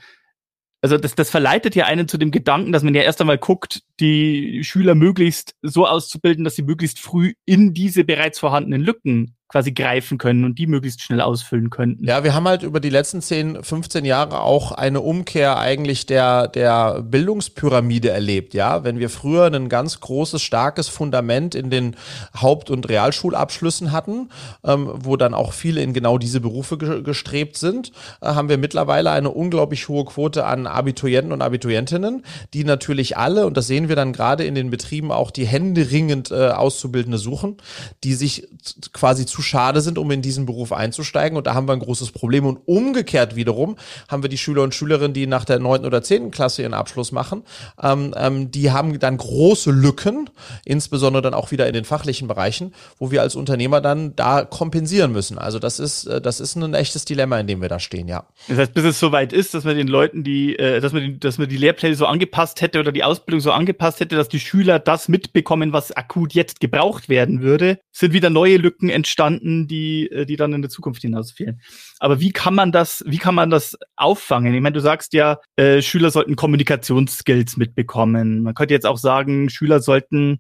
also 0.82 0.98
das, 0.98 1.16
das 1.16 1.30
verleitet 1.30 1.76
ja 1.76 1.86
einen 1.86 2.08
zu 2.08 2.18
dem 2.18 2.32
Gedanken, 2.32 2.72
dass 2.72 2.84
man 2.84 2.96
ja 2.96 3.02
erst 3.02 3.20
einmal 3.20 3.38
guckt, 3.38 3.82
die 4.00 4.64
Schüler 4.64 4.96
möglichst 4.96 5.56
so 5.62 5.86
auszubilden, 5.86 6.44
dass 6.44 6.56
sie 6.56 6.64
möglichst 6.64 7.00
früh 7.00 7.34
in 7.46 7.74
diese 7.74 8.04
bereits 8.04 8.40
vorhandenen 8.40 8.82
Lücken 8.82 9.36
quasi 9.50 9.72
greifen 9.72 10.20
können 10.20 10.46
und 10.46 10.60
die 10.60 10.68
möglichst 10.68 11.02
schnell 11.02 11.22
ausfüllen 11.22 11.72
könnten. 11.72 12.06
Ja, 12.06 12.24
wir 12.24 12.36
haben 12.36 12.48
halt 12.48 12.62
über 12.62 12.80
die 12.80 12.92
letzten 12.92 13.20
10, 13.20 13.64
15 13.64 14.06
Jahre 14.06 14.42
auch 14.42 14.72
eine 14.72 15.02
Umkehr 15.02 15.58
eigentlich 15.58 16.06
der, 16.06 16.48
der 16.48 17.02
Bildungspyramide 17.02 18.12
erlebt. 18.12 18.54
Ja, 18.54 18.84
wenn 18.84 19.00
wir 19.00 19.10
früher 19.10 19.48
ein 19.48 19.68
ganz 19.68 20.00
großes, 20.02 20.44
starkes 20.44 20.88
Fundament 20.88 21.56
in 21.56 21.72
den 21.72 21.96
Haupt- 22.40 22.70
und 22.70 22.88
Realschulabschlüssen 22.88 23.92
hatten, 23.92 24.30
ähm, 24.64 24.88
wo 24.94 25.18
dann 25.18 25.34
auch 25.34 25.52
viele 25.52 25.82
in 25.82 25.94
genau 25.94 26.20
diese 26.20 26.42
Berufe 26.42 26.78
ge 26.78 27.02
gestrebt 27.02 27.58
sind, 27.58 27.92
äh, 28.22 28.28
haben 28.28 28.50
wir 28.50 28.60
mittlerweile 28.60 29.10
eine 29.10 29.32
unglaublich 29.32 29.88
hohe 29.88 30.06
Quote 30.06 30.46
an 30.46 30.68
Abiturienten 30.68 31.32
und 31.32 31.42
Abiturientinnen, 31.42 32.24
die 32.54 32.64
natürlich 32.64 33.18
alle, 33.18 33.48
und 33.48 33.58
das 33.58 33.66
sehen 33.66 33.90
wir 33.90 33.96
dann 33.96 34.14
gerade 34.14 34.44
in 34.44 34.54
den 34.54 34.70
Betrieben 34.70 35.12
auch, 35.12 35.32
die 35.32 35.48
händeringend 35.48 36.30
äh, 36.30 36.50
Auszubildende 36.50 37.18
suchen, 37.18 37.58
die 38.04 38.14
sich 38.14 38.48
quasi 38.94 39.26
zu 39.26 39.39
schade 39.42 39.82
sind, 39.82 39.98
um 39.98 40.10
in 40.12 40.22
diesen 40.22 40.46
Beruf 40.46 40.72
einzusteigen. 40.72 41.38
Und 41.38 41.48
da 41.48 41.54
haben 41.54 41.68
wir 41.68 41.74
ein 41.74 41.80
großes 41.80 42.12
Problem. 42.12 42.46
Und 42.46 42.60
umgekehrt 42.66 43.36
wiederum 43.36 43.76
haben 44.08 44.24
wir 44.24 44.30
die 44.30 44.38
Schüler 44.38 44.64
und 44.64 44.76
Schülerinnen, 44.76 45.14
die 45.14 45.28
nach 45.28 45.46
der 45.46 45.60
neunten 45.60 45.86
oder 45.86 46.02
zehnten 46.02 46.32
Klasse 46.32 46.62
ihren 46.62 46.74
Abschluss 46.74 47.12
machen, 47.12 47.44
ähm, 47.82 48.14
ähm, 48.18 48.52
die 48.52 48.72
haben 48.72 48.98
dann 49.00 49.18
große 49.18 49.72
Lücken, 49.72 50.30
insbesondere 50.66 51.22
dann 51.22 51.34
auch 51.34 51.52
wieder 51.52 51.68
in 51.68 51.74
den 51.74 51.86
fachlichen 51.86 52.28
Bereichen, 52.28 52.74
wo 52.98 53.12
wir 53.12 53.22
als 53.22 53.36
Unternehmer 53.36 53.82
dann 53.82 54.16
da 54.16 54.44
kompensieren 54.44 55.12
müssen. 55.12 55.38
Also 55.38 55.60
das 55.60 55.80
ist, 55.80 56.06
äh, 56.06 56.22
das 56.22 56.40
ist 56.40 56.56
ein 56.56 56.74
echtes 56.74 57.06
Dilemma, 57.06 57.40
in 57.40 57.48
dem 57.48 57.62
wir 57.62 57.70
da 57.70 57.80
stehen, 57.80 58.08
ja. 58.08 58.26
Das 58.48 58.58
heißt, 58.58 58.74
bis 58.74 58.84
es 58.84 59.00
soweit 59.00 59.34
ist, 59.34 59.54
dass 59.54 59.64
man 59.64 59.76
den 59.76 59.88
Leuten 59.88 60.24
die, 60.24 60.58
äh, 60.58 60.80
dass 60.80 60.94
man, 60.94 61.04
die, 61.04 61.20
dass 61.20 61.38
man 61.38 61.48
die 61.48 61.58
Lehrpläne 61.58 61.96
so 61.96 62.06
angepasst 62.06 62.62
hätte 62.62 62.80
oder 62.80 62.92
die 62.92 63.04
Ausbildung 63.04 63.42
so 63.42 63.52
angepasst 63.52 64.00
hätte, 64.00 64.16
dass 64.16 64.30
die 64.30 64.40
Schüler 64.40 64.80
das 64.80 65.08
mitbekommen, 65.08 65.74
was 65.74 65.92
akut 65.92 66.34
jetzt 66.34 66.60
gebraucht 66.60 67.10
werden 67.10 67.42
würde, 67.42 67.80
sind 67.92 68.14
wieder 68.14 68.30
neue 68.30 68.58
Lücken 68.58 68.90
entstanden, 68.90 69.29
die, 69.38 70.10
äh, 70.12 70.26
die 70.26 70.36
dann 70.36 70.54
in 70.54 70.62
der 70.62 70.72
Zukunft 70.72 71.02
hinaus 71.02 71.32
fehlen. 71.32 71.62
Aber 72.00 72.20
wie 72.20 72.32
kann 72.32 72.56
man 72.56 72.72
das, 72.72 73.04
wie 73.06 73.18
kann 73.18 73.36
man 73.36 73.50
das 73.50 73.78
auffangen? 73.96 74.54
Ich 74.54 74.62
meine, 74.62 74.74
du 74.74 74.82
sagst 74.82 75.14
ja, 75.14 75.40
äh, 75.56 75.82
Schüler 75.82 76.12
sollten 76.12 76.36
Kommunikationsskills 76.36 77.58
mitbekommen. 77.58 78.44
Man 78.44 78.54
könnte 78.54 78.74
jetzt 78.74 78.86
auch 78.86 78.98
sagen, 78.98 79.50
Schüler 79.50 79.80
sollten 79.80 80.40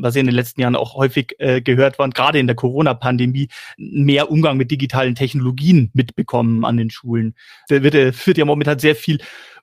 was 0.00 0.16
in 0.16 0.26
den 0.26 0.34
letzten 0.34 0.60
Jahren 0.60 0.76
auch 0.76 0.94
häufig 0.94 1.34
äh, 1.38 1.60
gehört 1.60 1.98
waren, 1.98 2.12
gerade 2.12 2.38
in 2.38 2.46
der 2.46 2.56
Corona-Pandemie, 2.56 3.48
mehr 3.76 4.30
Umgang 4.30 4.56
mit 4.56 4.70
digitalen 4.70 5.14
Technologien 5.14 5.90
mitbekommen 5.92 6.64
an 6.64 6.76
den 6.76 6.90
Schulen. 6.90 7.34
Da 7.68 7.82
wird, 7.82 7.94
wird 7.94 8.38
ja 8.38 8.44
momentan 8.44 8.78
sehr 8.78 8.96
viel 8.96 9.18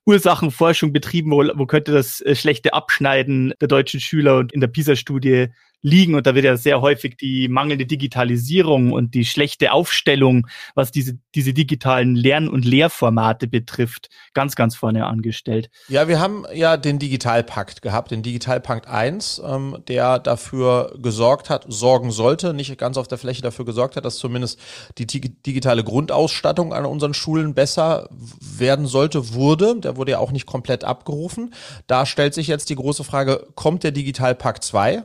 Ursachenforschung 0.06 0.94
betrieben, 0.94 1.32
wo, 1.32 1.44
wo 1.56 1.66
könnte 1.66 1.92
das 1.92 2.22
äh, 2.22 2.36
schlechte 2.36 2.74
Abschneiden 2.74 3.54
der 3.62 3.68
deutschen 3.68 4.00
Schüler 4.00 4.38
und 4.38 4.51
in 4.51 4.62
der 4.62 4.68
PISA-Studie 4.68 5.48
liegen. 5.82 6.16
Und 6.16 6.28
da 6.28 6.36
wird 6.36 6.46
ja 6.46 6.58
sehr 6.58 6.82
häufig 6.82 7.18
die 7.18 7.48
mangelnde 7.48 7.86
Digitalisierung 7.86 8.92
und 8.92 9.14
die 9.14 9.26
schlechte 9.26 9.72
Aufstellung, 9.72 10.48
was 10.76 10.92
diese, 10.92 11.18
diese 11.36 11.54
digitalen 11.54 12.16
Lern- 12.16 12.50
und 12.50 12.66
Lehrformate 12.66 13.48
betrifft, 13.48 14.10
ganz, 14.34 14.56
ganz 14.56 14.76
vorne 14.76 15.06
angestellt. 15.06 15.70
Ja, 15.88 16.08
wir 16.08 16.20
haben 16.20 16.46
ja 16.54 16.78
den 16.78 17.00
Digitalpakt 17.00 17.82
gehabt, 17.82 18.12
den 18.12 18.24
Digitalpakt 18.24 18.88
1, 18.88 19.42
ähm, 19.46 19.78
der 19.88 20.20
dafür 20.20 20.98
gesorgt 21.02 21.50
hat, 21.50 21.66
sorgen 21.68 22.12
sollte, 22.12 22.54
nicht 22.54 22.78
ganz 22.78 22.98
auf 22.98 23.08
der 23.08 23.18
Fläche 23.18 23.42
dafür 23.42 23.66
gesorgt 23.66 23.96
hat, 23.96 24.06
dass 24.06 24.18
zumindest 24.18 24.60
die 24.98 25.06
digitale 25.08 25.84
Grundausstattung 25.84 26.74
an 26.74 26.86
unseren 26.86 27.14
Schulen 27.14 27.54
besser 27.54 28.10
werden 28.40 28.86
sollte, 28.86 29.34
wurde. 29.34 29.80
Der 29.80 29.98
wurde 29.98 30.12
ja 30.12 30.20
auch 30.20 30.32
nicht 30.32 30.46
komplett 30.46 30.84
abgerufen. 30.84 31.54
Da 31.88 32.06
stellt 32.06 32.34
sich 32.34 32.48
jetzt 32.48 32.70
die 32.70 32.76
große 32.76 33.04
Frage, 33.04 33.48
kommt 33.56 33.84
der 33.84 33.92
Digitalpakt 33.92 34.64
2? 34.64 35.04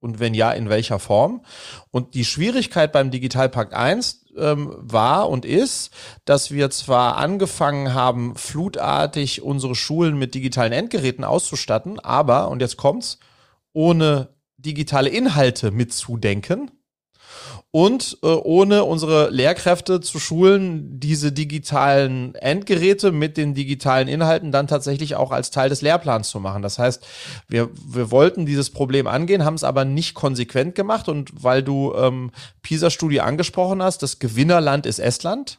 Und 0.00 0.20
wenn 0.20 0.34
ja, 0.34 0.52
in 0.52 0.68
welcher 0.68 0.98
Form? 0.98 1.44
Und 1.90 2.14
die 2.14 2.24
Schwierigkeit 2.24 2.92
beim 2.92 3.10
Digitalpakt 3.10 3.72
1 3.72 4.26
ähm, 4.36 4.74
war 4.78 5.28
und 5.28 5.44
ist, 5.44 5.90
dass 6.24 6.50
wir 6.50 6.70
zwar 6.70 7.16
angefangen 7.16 7.94
haben, 7.94 8.36
flutartig 8.36 9.42
unsere 9.42 9.74
Schulen 9.74 10.18
mit 10.18 10.34
digitalen 10.34 10.72
Endgeräten 10.72 11.24
auszustatten, 11.24 11.98
aber, 11.98 12.48
und 12.48 12.60
jetzt 12.60 12.76
kommt's, 12.76 13.18
ohne 13.72 14.28
digitale 14.58 15.08
Inhalte 15.08 15.70
mitzudenken 15.70 16.70
und 17.76 18.16
äh, 18.22 18.28
ohne 18.28 18.84
unsere 18.84 19.28
Lehrkräfte 19.28 20.00
zu 20.00 20.18
schulen, 20.18 20.98
diese 20.98 21.30
digitalen 21.30 22.34
Endgeräte 22.34 23.12
mit 23.12 23.36
den 23.36 23.52
digitalen 23.52 24.08
Inhalten 24.08 24.50
dann 24.50 24.66
tatsächlich 24.66 25.14
auch 25.14 25.30
als 25.30 25.50
Teil 25.50 25.68
des 25.68 25.82
Lehrplans 25.82 26.30
zu 26.30 26.40
machen. 26.40 26.62
Das 26.62 26.78
heißt, 26.78 27.06
wir, 27.48 27.68
wir 27.86 28.10
wollten 28.10 28.46
dieses 28.46 28.70
Problem 28.70 29.06
angehen, 29.06 29.44
haben 29.44 29.56
es 29.56 29.62
aber 29.62 29.84
nicht 29.84 30.14
konsequent 30.14 30.74
gemacht 30.74 31.10
und 31.10 31.44
weil 31.44 31.62
du 31.62 31.92
ähm, 31.94 32.30
PISA-Studie 32.62 33.20
angesprochen 33.20 33.82
hast, 33.82 34.02
das 34.02 34.20
Gewinnerland 34.20 34.86
ist 34.86 34.98
Estland. 34.98 35.58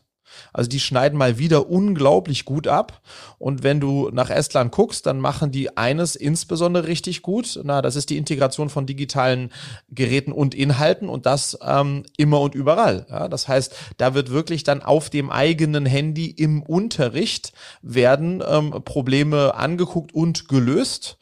Also 0.53 0.69
die 0.69 0.79
schneiden 0.79 1.17
mal 1.17 1.38
wieder 1.38 1.69
unglaublich 1.69 2.46
gut 2.46 2.67
ab. 2.67 3.01
Und 3.38 3.63
wenn 3.63 3.79
du 3.79 4.10
nach 4.12 4.29
Estland 4.29 4.72
guckst, 4.72 5.05
dann 5.05 5.19
machen 5.19 5.51
die 5.51 5.77
eines 5.77 6.15
insbesondere 6.15 6.88
richtig 6.88 7.22
gut. 7.22 7.60
Na, 7.63 7.81
das 7.81 7.96
ist 7.96 8.10
die 8.10 8.17
Integration 8.17 8.69
von 8.69 8.86
digitalen 8.86 9.51
Geräten 9.89 10.31
und 10.31 10.55
Inhalten 10.55 11.10
und 11.10 11.25
das 11.25 11.57
ähm, 11.65 12.03
immer 12.17 12.41
und 12.41 12.55
überall. 12.55 13.05
Ja, 13.10 13.27
das 13.27 13.48
heißt, 13.48 13.75
da 13.98 14.13
wird 14.13 14.31
wirklich 14.31 14.63
dann 14.63 14.81
auf 14.81 15.10
dem 15.10 15.29
eigenen 15.29 15.86
Handy 15.86 16.27
im 16.27 16.62
Unterricht 16.63 17.53
werden 17.81 18.43
ähm, 18.48 18.72
Probleme 18.84 19.55
angeguckt 19.55 20.13
und 20.13 20.48
gelöst. 20.48 21.17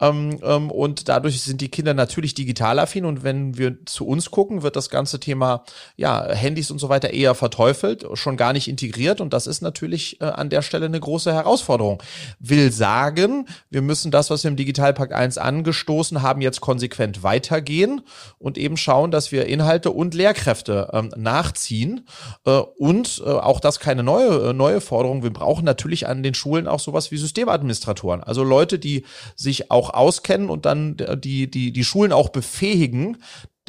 Ähm, 0.00 0.38
ähm, 0.42 0.70
und 0.70 1.08
dadurch 1.08 1.42
sind 1.42 1.60
die 1.60 1.68
Kinder 1.68 1.94
natürlich 1.94 2.34
digital 2.34 2.78
affin. 2.78 3.04
Und 3.04 3.22
wenn 3.22 3.58
wir 3.58 3.84
zu 3.86 4.06
uns 4.06 4.30
gucken, 4.30 4.62
wird 4.62 4.76
das 4.76 4.90
ganze 4.90 5.20
Thema 5.20 5.64
ja, 5.96 6.26
Handys 6.32 6.70
und 6.70 6.78
so 6.78 6.88
weiter 6.88 7.10
eher 7.10 7.34
verteufelt, 7.34 8.06
schon 8.14 8.36
gar 8.36 8.52
nicht 8.52 8.68
integriert. 8.68 9.20
Und 9.20 9.32
das 9.32 9.46
ist 9.46 9.60
natürlich 9.60 10.20
äh, 10.20 10.24
an 10.24 10.50
der 10.50 10.62
Stelle 10.62 10.86
eine 10.86 11.00
große 11.00 11.32
Herausforderung. 11.32 12.02
Will 12.38 12.72
sagen, 12.72 13.46
wir 13.68 13.82
müssen 13.82 14.10
das, 14.10 14.30
was 14.30 14.44
wir 14.44 14.50
im 14.50 14.56
Digitalpakt 14.56 15.12
1 15.12 15.38
angestoßen 15.38 16.22
haben, 16.22 16.40
jetzt 16.40 16.60
konsequent 16.60 17.22
weitergehen 17.22 18.02
und 18.38 18.58
eben 18.58 18.76
schauen, 18.76 19.10
dass 19.10 19.32
wir 19.32 19.46
Inhalte 19.46 19.90
und 19.90 20.14
Lehrkräfte 20.14 20.88
ähm, 20.92 21.12
nachziehen. 21.16 22.06
Äh, 22.46 22.60
und 22.78 23.22
äh, 23.24 23.28
auch 23.28 23.60
das 23.60 23.80
keine 23.80 24.02
neue, 24.02 24.50
äh, 24.50 24.52
neue 24.52 24.80
Forderung. 24.80 25.22
Wir 25.22 25.32
brauchen 25.32 25.64
natürlich 25.64 26.06
an 26.06 26.22
den 26.22 26.34
Schulen 26.34 26.66
auch 26.66 26.80
sowas 26.80 27.10
wie 27.10 27.16
Systemadministratoren. 27.16 28.22
Also 28.22 28.44
Leute, 28.44 28.78
die 28.78 29.04
sich 29.36 29.70
auch 29.70 29.89
auskennen 29.90 30.48
und 30.48 30.66
dann 30.66 30.96
die, 31.16 31.50
die, 31.50 31.72
die 31.72 31.84
Schulen 31.84 32.12
auch 32.12 32.30
befähigen, 32.30 33.18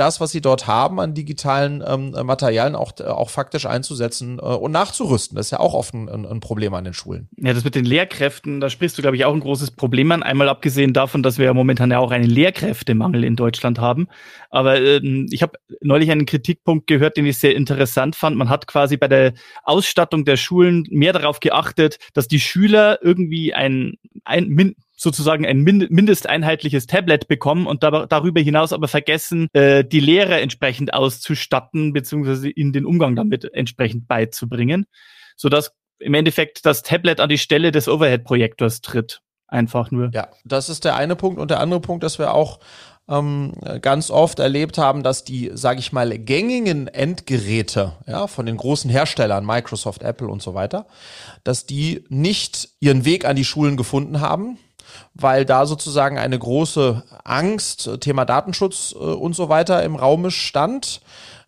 das, 0.02 0.20
was 0.20 0.32
sie 0.32 0.42
dort 0.42 0.68
haben 0.68 1.00
an 1.00 1.14
digitalen 1.14 1.84
ähm, 1.86 2.12
Materialien 2.24 2.76
auch, 2.76 2.94
auch 3.02 3.30
faktisch 3.30 3.66
einzusetzen 3.66 4.40
äh, 4.40 4.42
und 4.42 4.72
nachzurüsten. 4.72 5.36
Das 5.36 5.48
ist 5.48 5.52
ja 5.52 5.60
auch 5.60 5.74
oft 5.74 5.94
ein, 5.94 6.10
ein, 6.10 6.40
Problem 6.40 6.74
an 6.74 6.86
den 6.86 6.94
Schulen. 6.94 7.30
Ja, 7.38 7.54
das 7.54 7.64
mit 7.64 7.76
den 7.76 7.86
Lehrkräften, 7.86 8.62
da 8.62 8.70
sprichst 8.70 8.98
du, 8.98 9.04
glaube 9.04 9.16
ich, 9.16 9.26
auch 9.26 9.34
ein 9.34 9.42
großes 9.42 9.72
Problem 9.72 10.12
an. 10.12 10.24
Einmal 10.24 10.50
abgesehen 10.50 10.94
davon, 10.94 11.22
dass 11.22 11.38
wir 11.38 11.46
ja 11.46 11.54
momentan 11.54 11.92
ja 11.92 12.00
auch 12.00 12.10
einen 12.10 12.30
Lehrkräftemangel 12.30 13.24
in 13.24 13.36
Deutschland 13.36 13.80
haben. 13.80 14.08
Aber 14.50 14.82
ähm, 14.82 15.28
ich 15.30 15.44
habe 15.44 15.60
neulich 15.82 16.10
einen 16.10 16.26
Kritikpunkt 16.26 16.88
gehört, 16.88 17.18
den 17.18 17.28
ich 17.28 17.38
sehr 17.38 17.56
interessant 17.56 18.16
fand. 18.16 18.38
Man 18.38 18.50
hat 18.50 18.66
quasi 18.66 18.98
bei 18.98 19.08
der 19.08 19.34
Ausstattung 19.64 20.26
der 20.26 20.38
Schulen 20.38 20.88
mehr 20.90 21.14
darauf 21.14 21.42
geachtet, 21.42 21.98
dass 22.14 22.28
die 22.28 22.40
Schüler 22.40 22.98
irgendwie 23.04 23.54
ein, 23.54 23.98
ein 24.24 24.48
sozusagen 25.02 25.48
ein 25.48 25.64
mindesteinheitliches 25.64 26.86
Tablet 26.86 27.28
bekommen 27.28 27.66
und 27.66 27.82
darüber 27.82 28.40
hinaus 28.40 28.72
aber 28.72 28.88
vergessen, 28.88 29.48
äh, 29.54 29.84
die 29.84 30.00
Lehrer 30.00 30.40
entsprechend 30.42 30.94
auszustatten, 30.94 31.92
beziehungsweise 31.92 32.50
ihnen 32.50 32.72
den 32.72 32.86
Umgang 32.86 33.16
damit 33.16 33.52
entsprechend 33.52 34.08
beizubringen, 34.08 34.86
sodass 35.36 35.74
im 35.98 36.14
Endeffekt 36.14 36.68
das 36.68 36.84
Tablet 36.84 37.20
an 37.20 37.30
die 37.30 37.40
Stelle 37.40 37.72
des 37.72 37.88
Overhead-Projektors 37.88 38.82
tritt. 38.82 39.22
Einfach 39.48 39.90
nur. 39.90 40.12
Ja, 40.14 40.30
das 40.46 40.70
ist 40.70 40.86
der 40.86 40.96
eine 40.96 41.16
Punkt. 41.16 41.40
Und 41.40 41.50
der 41.50 41.60
andere 41.62 41.82
Punkt, 41.82 42.04
dass 42.04 42.20
wir 42.20 42.34
auch 42.36 42.60
ähm, 43.10 43.54
ganz 43.82 44.12
oft 44.12 44.38
erlebt 44.38 44.78
haben, 44.78 45.02
dass 45.02 45.24
die, 45.24 45.50
sage 45.56 45.80
ich 45.80 45.92
mal, 45.92 46.18
gängigen 46.20 46.88
Endgeräte 46.88 47.94
ja, 48.06 48.28
von 48.28 48.46
den 48.46 48.56
großen 48.56 48.90
Herstellern, 48.90 49.46
Microsoft, 49.46 50.04
Apple 50.04 50.28
und 50.28 50.44
so 50.44 50.54
weiter, 50.54 50.86
dass 51.44 51.66
die 51.66 52.06
nicht 52.10 52.70
ihren 52.80 53.04
Weg 53.04 53.26
an 53.26 53.36
die 53.36 53.46
Schulen 53.46 53.78
gefunden 53.78 54.22
haben 54.22 54.60
weil 55.14 55.46
da 55.46 55.66
sozusagen 55.66 56.18
eine 56.18 56.38
große 56.38 57.04
Angst, 57.24 57.90
Thema 58.02 58.26
Datenschutz 58.26 58.94
äh, 58.94 58.98
und 58.98 59.36
so 59.36 59.50
weiter 59.50 59.84
im 59.84 59.96
Raume 59.96 60.32
stand. 60.32 61.02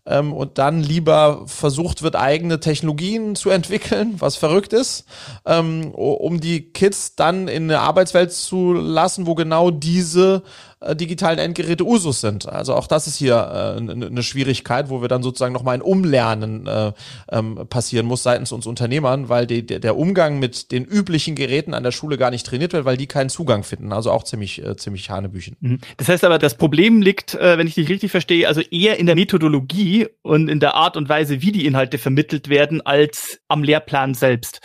Ähm, 0.06 0.34
und 0.34 0.58
dann 0.58 0.82
lieber 0.82 1.44
versucht 1.46 2.04
wird, 2.04 2.18
eigene 2.18 2.60
Technologien 2.60 3.36
zu 3.36 3.50
entwickeln, 3.50 4.16
was 4.20 4.36
verrückt 4.36 4.74
ist, 4.74 5.06
ähm, 5.46 5.92
um 5.94 6.42
die 6.42 6.74
Kids 6.74 7.16
dann 7.16 7.48
in 7.48 7.64
eine 7.64 7.80
Arbeitswelt 7.80 8.34
zu 8.34 8.74
lassen, 8.74 9.28
wo 9.28 9.34
genau 9.34 9.72
diese 9.72 10.44
äh, 10.86 10.96
digitalen 10.96 11.40
Endgeräte 11.40 11.86
Usus 11.86 12.22
sind. 12.22 12.48
Also 12.48 12.76
auch 12.76 12.88
das 12.88 13.08
ist 13.08 13.18
hier 13.18 13.36
äh, 13.36 13.78
eine 13.78 14.24
Schwierigkeit, 14.24 14.90
wo 14.90 15.02
wir 15.02 15.08
dann 15.08 15.24
sozusagen 15.24 15.54
nochmal 15.54 15.76
ein 15.76 15.82
Umlernen 15.82 16.68
äh, 16.68 16.92
ähm, 17.32 17.68
passieren 17.70 18.06
muss 18.06 18.24
seitens 18.24 18.52
uns 18.52 18.66
Unternehmern, 18.66 19.30
weil 19.30 19.48
die, 19.48 19.66
der 19.66 19.98
Umgang 19.98 20.40
mit 20.40 20.72
den 20.72 20.86
üblichen 20.86 21.36
Geräten 21.36 21.74
an 21.74 21.84
der 21.84 21.92
Schule 21.92 22.18
gar 22.18 22.32
nicht 22.32 22.46
trainiert 22.46 22.74
wird, 22.74 22.86
weil 22.86 22.98
die 22.98 23.08
keinen 23.08 23.30
Zugang 23.30 23.64
finden. 23.64 23.94
Also 23.94 24.12
auch 24.12 24.24
ziemlich, 24.24 24.64
äh, 24.64 24.76
ziemlich 24.78 25.10
Hanebüchen. 25.10 25.58
Mhm. 25.60 25.80
Das 25.98 26.10
heißt 26.10 26.24
aber, 26.24 26.40
das 26.40 26.56
Problem 26.56 27.02
liegt, 27.02 27.36
äh, 27.36 27.58
wenn 27.58 27.68
ich 27.68 27.76
dich 27.76 27.90
richtig 27.90 28.12
verstehe, 28.12 28.48
also 28.48 28.62
eher 28.62 29.00
in 29.00 29.06
der 29.06 29.16
Methodologie 29.16 30.08
und 30.22 30.50
in 30.50 30.60
der 30.60 30.76
Art 30.76 30.98
und 30.98 31.10
Weise, 31.10 31.42
wie 31.42 31.52
die 31.52 31.66
Inhalte 31.66 31.98
vermittelt 31.98 32.50
werden, 32.50 32.82
als 32.82 33.40
am 33.48 33.64
Lehrplan 33.64 34.14
selbst. 34.14 34.62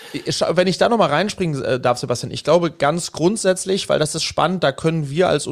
Wenn 0.50 0.66
ich 0.66 0.78
da 0.78 0.88
nochmal 0.88 1.10
reinspringen 1.10 1.62
äh, 1.62 1.80
darf, 1.80 1.98
Sebastian, 1.98 2.32
ich 2.32 2.44
glaube 2.44 2.70
ganz 2.70 3.12
grundsätzlich, 3.12 3.88
weil 3.88 3.98
das 3.98 4.14
ist 4.14 4.24
spannend, 4.24 4.64
da 4.64 4.72
können 4.72 5.10
wir 5.10 5.28
als 5.28 5.46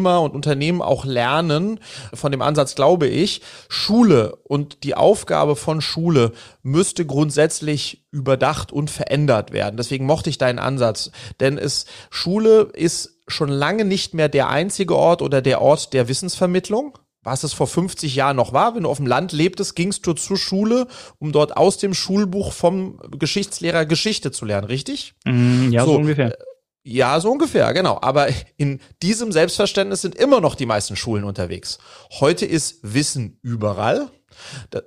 Unternehmer 0.00 0.22
und 0.22 0.34
Unternehmen 0.34 0.82
auch 0.82 1.04
lernen. 1.04 1.80
Von 2.14 2.32
dem 2.32 2.42
Ansatz 2.42 2.74
glaube 2.74 3.06
ich, 3.06 3.42
Schule 3.68 4.36
und 4.44 4.84
die 4.84 4.94
Aufgabe 4.94 5.56
von 5.56 5.80
Schule 5.80 6.32
müsste 6.62 7.04
grundsätzlich 7.04 8.06
überdacht 8.10 8.72
und 8.72 8.90
verändert 8.90 9.52
werden. 9.52 9.76
Deswegen 9.76 10.06
mochte 10.06 10.30
ich 10.30 10.38
deinen 10.38 10.58
Ansatz, 10.58 11.10
denn 11.38 11.58
es 11.58 11.86
Schule 12.10 12.68
ist 12.72 13.18
schon 13.28 13.50
lange 13.50 13.84
nicht 13.84 14.14
mehr 14.14 14.28
der 14.28 14.48
einzige 14.48 14.96
Ort 14.96 15.22
oder 15.22 15.42
der 15.42 15.60
Ort 15.60 15.92
der 15.92 16.08
Wissensvermittlung 16.08 16.98
was 17.22 17.44
es 17.44 17.52
vor 17.52 17.66
50 17.66 18.14
Jahren 18.14 18.36
noch 18.36 18.54
war. 18.54 18.74
Wenn 18.74 18.84
du 18.84 18.88
auf 18.88 18.96
dem 18.96 19.06
Land 19.06 19.32
lebtest, 19.32 19.76
gingst 19.76 20.06
du 20.06 20.14
zur 20.14 20.38
Schule, 20.38 20.86
um 21.18 21.32
dort 21.32 21.54
aus 21.54 21.76
dem 21.76 21.92
Schulbuch 21.92 22.54
vom 22.54 22.98
Geschichtslehrer 23.10 23.84
Geschichte 23.84 24.32
zu 24.32 24.46
lernen, 24.46 24.66
richtig? 24.66 25.12
Mm, 25.26 25.70
ja, 25.70 25.84
so, 25.84 25.92
so 25.92 25.98
ungefähr. 25.98 26.34
Ja, 26.82 27.20
so 27.20 27.30
ungefähr, 27.30 27.72
genau. 27.74 27.98
Aber 28.00 28.28
in 28.56 28.80
diesem 29.02 29.32
Selbstverständnis 29.32 30.00
sind 30.00 30.14
immer 30.14 30.40
noch 30.40 30.54
die 30.54 30.66
meisten 30.66 30.96
Schulen 30.96 31.24
unterwegs. 31.24 31.78
Heute 32.20 32.46
ist 32.46 32.78
Wissen 32.82 33.38
überall 33.42 34.10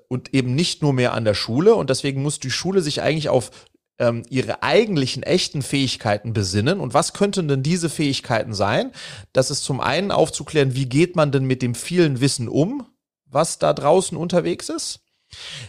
und 0.07 0.33
eben 0.33 0.55
nicht 0.55 0.81
nur 0.81 0.93
mehr 0.93 1.13
an 1.13 1.25
der 1.25 1.35
Schule. 1.35 1.75
Und 1.75 1.89
deswegen 1.89 2.23
muss 2.23 2.39
die 2.39 2.51
Schule 2.51 2.81
sich 2.81 3.01
eigentlich 3.01 3.29
auf 3.29 3.51
ähm, 3.99 4.23
ihre 4.29 4.63
eigentlichen 4.63 5.21
echten 5.21 5.61
Fähigkeiten 5.61 6.33
besinnen. 6.33 6.79
Und 6.79 6.95
was 6.95 7.13
könnten 7.13 7.47
denn 7.47 7.61
diese 7.61 7.89
Fähigkeiten 7.89 8.55
sein? 8.55 8.91
Das 9.31 9.51
ist 9.51 9.63
zum 9.63 9.79
einen 9.79 10.11
aufzuklären, 10.11 10.75
wie 10.75 10.87
geht 10.87 11.15
man 11.15 11.31
denn 11.31 11.45
mit 11.45 11.61
dem 11.61 11.75
vielen 11.75 12.19
Wissen 12.21 12.49
um, 12.49 12.87
was 13.25 13.59
da 13.59 13.71
draußen 13.71 14.17
unterwegs 14.17 14.69
ist? 14.69 15.01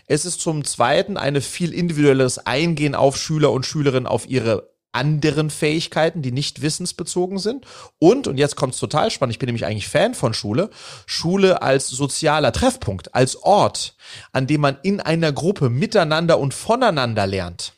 Es 0.07 0.25
ist 0.25 0.41
zum 0.41 0.65
Zweiten 0.65 1.17
eine 1.17 1.41
viel 1.41 1.73
individuelles 1.73 2.39
Eingehen 2.39 2.95
auf 2.95 3.17
Schüler 3.17 3.51
und 3.53 3.65
Schülerinnen 3.65 4.07
auf 4.07 4.29
ihre 4.29 4.74
anderen 4.95 5.51
Fähigkeiten, 5.51 6.23
die 6.23 6.33
nicht 6.33 6.63
wissensbezogen 6.63 7.39
sind. 7.39 7.67
Und, 7.99 8.27
und 8.27 8.39
jetzt 8.39 8.57
kommt 8.57 8.75
es 8.75 8.81
total 8.81 9.11
spannend, 9.11 9.33
ich 9.33 9.39
bin 9.39 9.47
nämlich 9.47 9.67
eigentlich 9.67 9.89
Fan 9.89 10.15
von 10.15 10.35
Schule, 10.35 10.71
Schule 11.07 11.63
als 11.63 11.89
sozialer 11.89 12.53
Treffpunkt, 12.53 13.15
als 13.15 13.37
Ort, 13.37 13.97
an 14.33 14.47
dem 14.47 14.61
man 14.61 14.79
in 14.83 15.01
einer 15.01 15.33
Gruppe 15.33 15.71
miteinander 15.71 16.39
und 16.39 16.55
voneinander 16.55 17.27
lernt. 17.27 17.75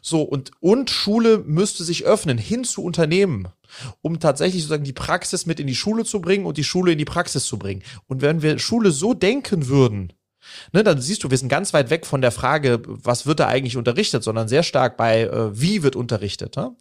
So, 0.00 0.22
und, 0.22 0.52
und 0.60 0.90
Schule 0.90 1.38
müsste 1.38 1.84
sich 1.84 2.04
öffnen 2.04 2.38
hin 2.38 2.64
zu 2.64 2.82
Unternehmen, 2.82 3.48
um 4.00 4.20
tatsächlich 4.20 4.62
sozusagen 4.62 4.84
die 4.84 4.92
Praxis 4.92 5.46
mit 5.46 5.60
in 5.60 5.66
die 5.66 5.74
Schule 5.74 6.04
zu 6.04 6.20
bringen 6.20 6.46
und 6.46 6.56
die 6.56 6.64
Schule 6.64 6.92
in 6.92 6.98
die 6.98 7.04
Praxis 7.04 7.46
zu 7.46 7.58
bringen. 7.58 7.82
Und 8.06 8.22
wenn 8.22 8.42
wir 8.42 8.58
Schule 8.58 8.90
so 8.90 9.12
denken 9.14 9.68
würden, 9.68 10.12
Ne, 10.72 10.84
dann 10.84 11.00
siehst 11.00 11.24
du, 11.24 11.30
wir 11.30 11.38
sind 11.38 11.48
ganz 11.48 11.72
weit 11.72 11.90
weg 11.90 12.06
von 12.06 12.20
der 12.20 12.32
Frage, 12.32 12.82
was 12.86 13.26
wird 13.26 13.40
da 13.40 13.46
eigentlich 13.46 13.76
unterrichtet, 13.76 14.22
sondern 14.22 14.48
sehr 14.48 14.62
stark 14.62 14.96
bei, 14.96 15.22
äh, 15.22 15.58
wie 15.58 15.82
wird 15.82 15.96
unterrichtet. 15.96 16.56
Ne? 16.56 16.74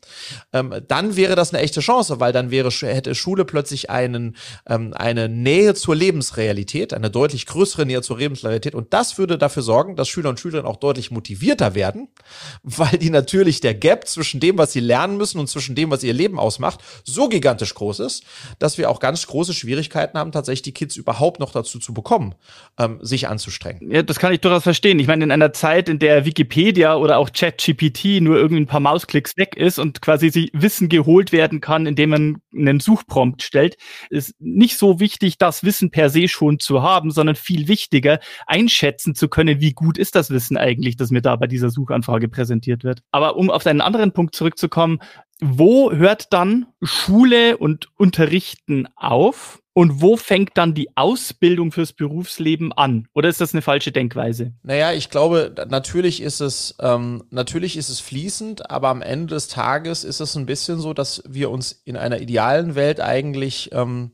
Ähm, 0.53 0.73
dann 0.87 1.15
wäre 1.15 1.35
das 1.35 1.53
eine 1.53 1.63
echte 1.63 1.81
Chance, 1.81 2.19
weil 2.19 2.33
dann 2.33 2.51
wäre 2.51 2.69
hätte 2.69 3.15
Schule 3.15 3.45
plötzlich 3.45 3.89
einen 3.89 4.35
ähm, 4.67 4.93
eine 4.93 5.29
Nähe 5.29 5.73
zur 5.73 5.95
Lebensrealität, 5.95 6.93
eine 6.93 7.09
deutlich 7.09 7.45
größere 7.45 7.85
Nähe 7.85 8.01
zur 8.01 8.17
Lebensrealität 8.17 8.75
und 8.75 8.93
das 8.93 9.17
würde 9.17 9.37
dafür 9.37 9.63
sorgen, 9.63 9.95
dass 9.95 10.07
Schüler 10.07 10.29
und 10.29 10.39
Schülerinnen 10.39 10.69
auch 10.69 10.77
deutlich 10.77 11.11
motivierter 11.11 11.75
werden, 11.75 12.09
weil 12.63 12.97
die 12.97 13.09
natürlich 13.09 13.61
der 13.61 13.73
Gap 13.73 14.07
zwischen 14.07 14.39
dem, 14.39 14.57
was 14.57 14.73
sie 14.73 14.79
lernen 14.79 15.17
müssen 15.17 15.39
und 15.39 15.47
zwischen 15.47 15.75
dem, 15.75 15.91
was 15.91 16.03
ihr 16.03 16.13
Leben 16.13 16.39
ausmacht, 16.39 16.81
so 17.03 17.29
gigantisch 17.29 17.73
groß 17.73 17.99
ist, 17.99 18.23
dass 18.59 18.77
wir 18.77 18.89
auch 18.89 18.99
ganz 18.99 19.25
große 19.27 19.53
Schwierigkeiten 19.53 20.17
haben, 20.17 20.31
tatsächlich 20.31 20.63
die 20.63 20.73
Kids 20.73 20.95
überhaupt 20.95 21.39
noch 21.39 21.51
dazu 21.51 21.79
zu 21.79 21.93
bekommen, 21.93 22.35
ähm, 22.77 22.99
sich 23.01 23.27
anzuschauen 23.27 23.54
anzustrengen. 23.55 23.91
Ja, 23.91 24.03
das 24.03 24.19
kann 24.19 24.33
ich 24.33 24.41
durchaus 24.41 24.63
verstehen. 24.63 24.99
Ich 24.99 25.07
meine, 25.07 25.23
in 25.23 25.31
einer 25.31 25.53
Zeit, 25.53 25.89
in 25.89 25.99
der 25.99 26.25
Wikipedia 26.25 26.95
oder 26.95 27.17
auch 27.17 27.31
ChatGPT 27.31 28.21
nur 28.21 28.37
irgendwie 28.37 28.61
ein 28.61 28.67
paar 28.67 28.79
Mausklicks 28.79 29.37
weg 29.37 29.55
ist 29.55 29.79
und 29.79 30.01
quasi 30.01 30.29
sich 30.29 30.49
Wissen 30.53 30.89
geholt 30.89 31.31
werden 31.31 31.61
kann, 31.61 31.85
indem 31.85 32.09
man 32.09 32.37
einen 32.55 32.79
Suchprompt 32.79 33.41
stellt, 33.41 33.77
ist 34.09 34.33
nicht 34.39 34.77
so 34.77 34.99
wichtig, 34.99 35.37
das 35.37 35.63
Wissen 35.63 35.91
per 35.91 36.09
se 36.09 36.27
schon 36.27 36.59
zu 36.59 36.81
haben, 36.81 37.11
sondern 37.11 37.35
viel 37.35 37.67
wichtiger, 37.67 38.19
einschätzen 38.47 39.15
zu 39.15 39.27
können, 39.27 39.59
wie 39.59 39.73
gut 39.73 39.97
ist 39.97 40.15
das 40.15 40.29
Wissen 40.29 40.57
eigentlich, 40.57 40.97
das 40.97 41.11
mir 41.11 41.21
da 41.21 41.35
bei 41.35 41.47
dieser 41.47 41.69
Suchanfrage 41.69 42.27
präsentiert 42.27 42.83
wird. 42.83 43.01
Aber 43.11 43.35
um 43.35 43.49
auf 43.49 43.65
einen 43.65 43.81
anderen 43.81 44.11
Punkt 44.11 44.35
zurückzukommen, 44.35 44.99
wo 45.41 45.91
hört 45.91 46.31
dann 46.33 46.67
Schule 46.81 47.57
und 47.57 47.89
Unterrichten 47.97 48.87
auf? 48.95 49.61
Und 49.77 50.01
wo 50.01 50.15
fängt 50.15 50.51
dann 50.53 50.73
die 50.73 50.95
Ausbildung 50.95 51.73
fürs 51.73 51.91
Berufsleben 51.91 52.71
an? 52.71 53.09
Oder 53.13 53.27
ist 53.27 53.41
das 53.41 53.53
eine 53.53 53.61
falsche 53.61 53.91
Denkweise? 53.91 54.53
Naja, 54.63 54.93
ich 54.93 55.09
glaube, 55.09 55.53
natürlich 55.67 56.21
ist 56.21 56.39
es, 56.39 56.75
ähm, 56.79 57.25
natürlich 57.29 57.75
ist 57.75 57.89
es 57.89 57.99
fließend, 57.99 58.71
aber 58.71 58.87
am 58.87 59.01
Ende 59.01 59.33
des 59.33 59.49
Tages 59.49 60.05
ist 60.05 60.21
es 60.21 60.37
ein 60.37 60.45
bisschen 60.45 60.79
so, 60.79 60.93
dass 60.93 61.23
wir 61.27 61.49
uns 61.51 61.73
in 61.73 61.97
einer 61.97 62.21
idealen 62.21 62.75
Welt 62.75 63.01
eigentlich 63.01 63.69
ähm, 63.73 64.11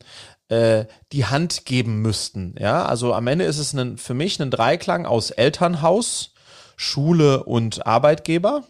äh, 0.47 0.85
die 1.11 1.25
Hand 1.25 1.65
geben 1.65 2.01
müssten. 2.01 2.55
Ja, 2.57 2.83
also 2.85 3.13
am 3.13 3.27
Ende 3.27 3.45
ist 3.45 3.59
es 3.59 3.73
ein, 3.73 3.97
für 3.97 4.15
mich 4.15 4.41
ein 4.41 4.49
Dreiklang 4.49 5.05
aus 5.05 5.29
Elternhaus, 5.29 6.34
Schule 6.75 7.43
und 7.43 7.86
Arbeitgeber 7.86 8.63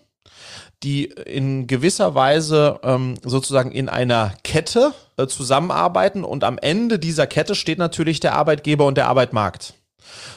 die 0.83 1.05
in 1.05 1.67
gewisser 1.67 2.15
Weise 2.15 2.79
ähm, 2.83 3.15
sozusagen 3.23 3.71
in 3.71 3.89
einer 3.89 4.33
Kette 4.43 4.93
äh, 5.17 5.27
zusammenarbeiten 5.27 6.23
und 6.23 6.43
am 6.43 6.57
Ende 6.57 6.97
dieser 6.97 7.27
Kette 7.27 7.55
steht 7.55 7.77
natürlich 7.77 8.19
der 8.19 8.33
Arbeitgeber 8.33 8.85
und 8.85 8.97
der 8.97 9.07
Arbeitmarkt. 9.07 9.75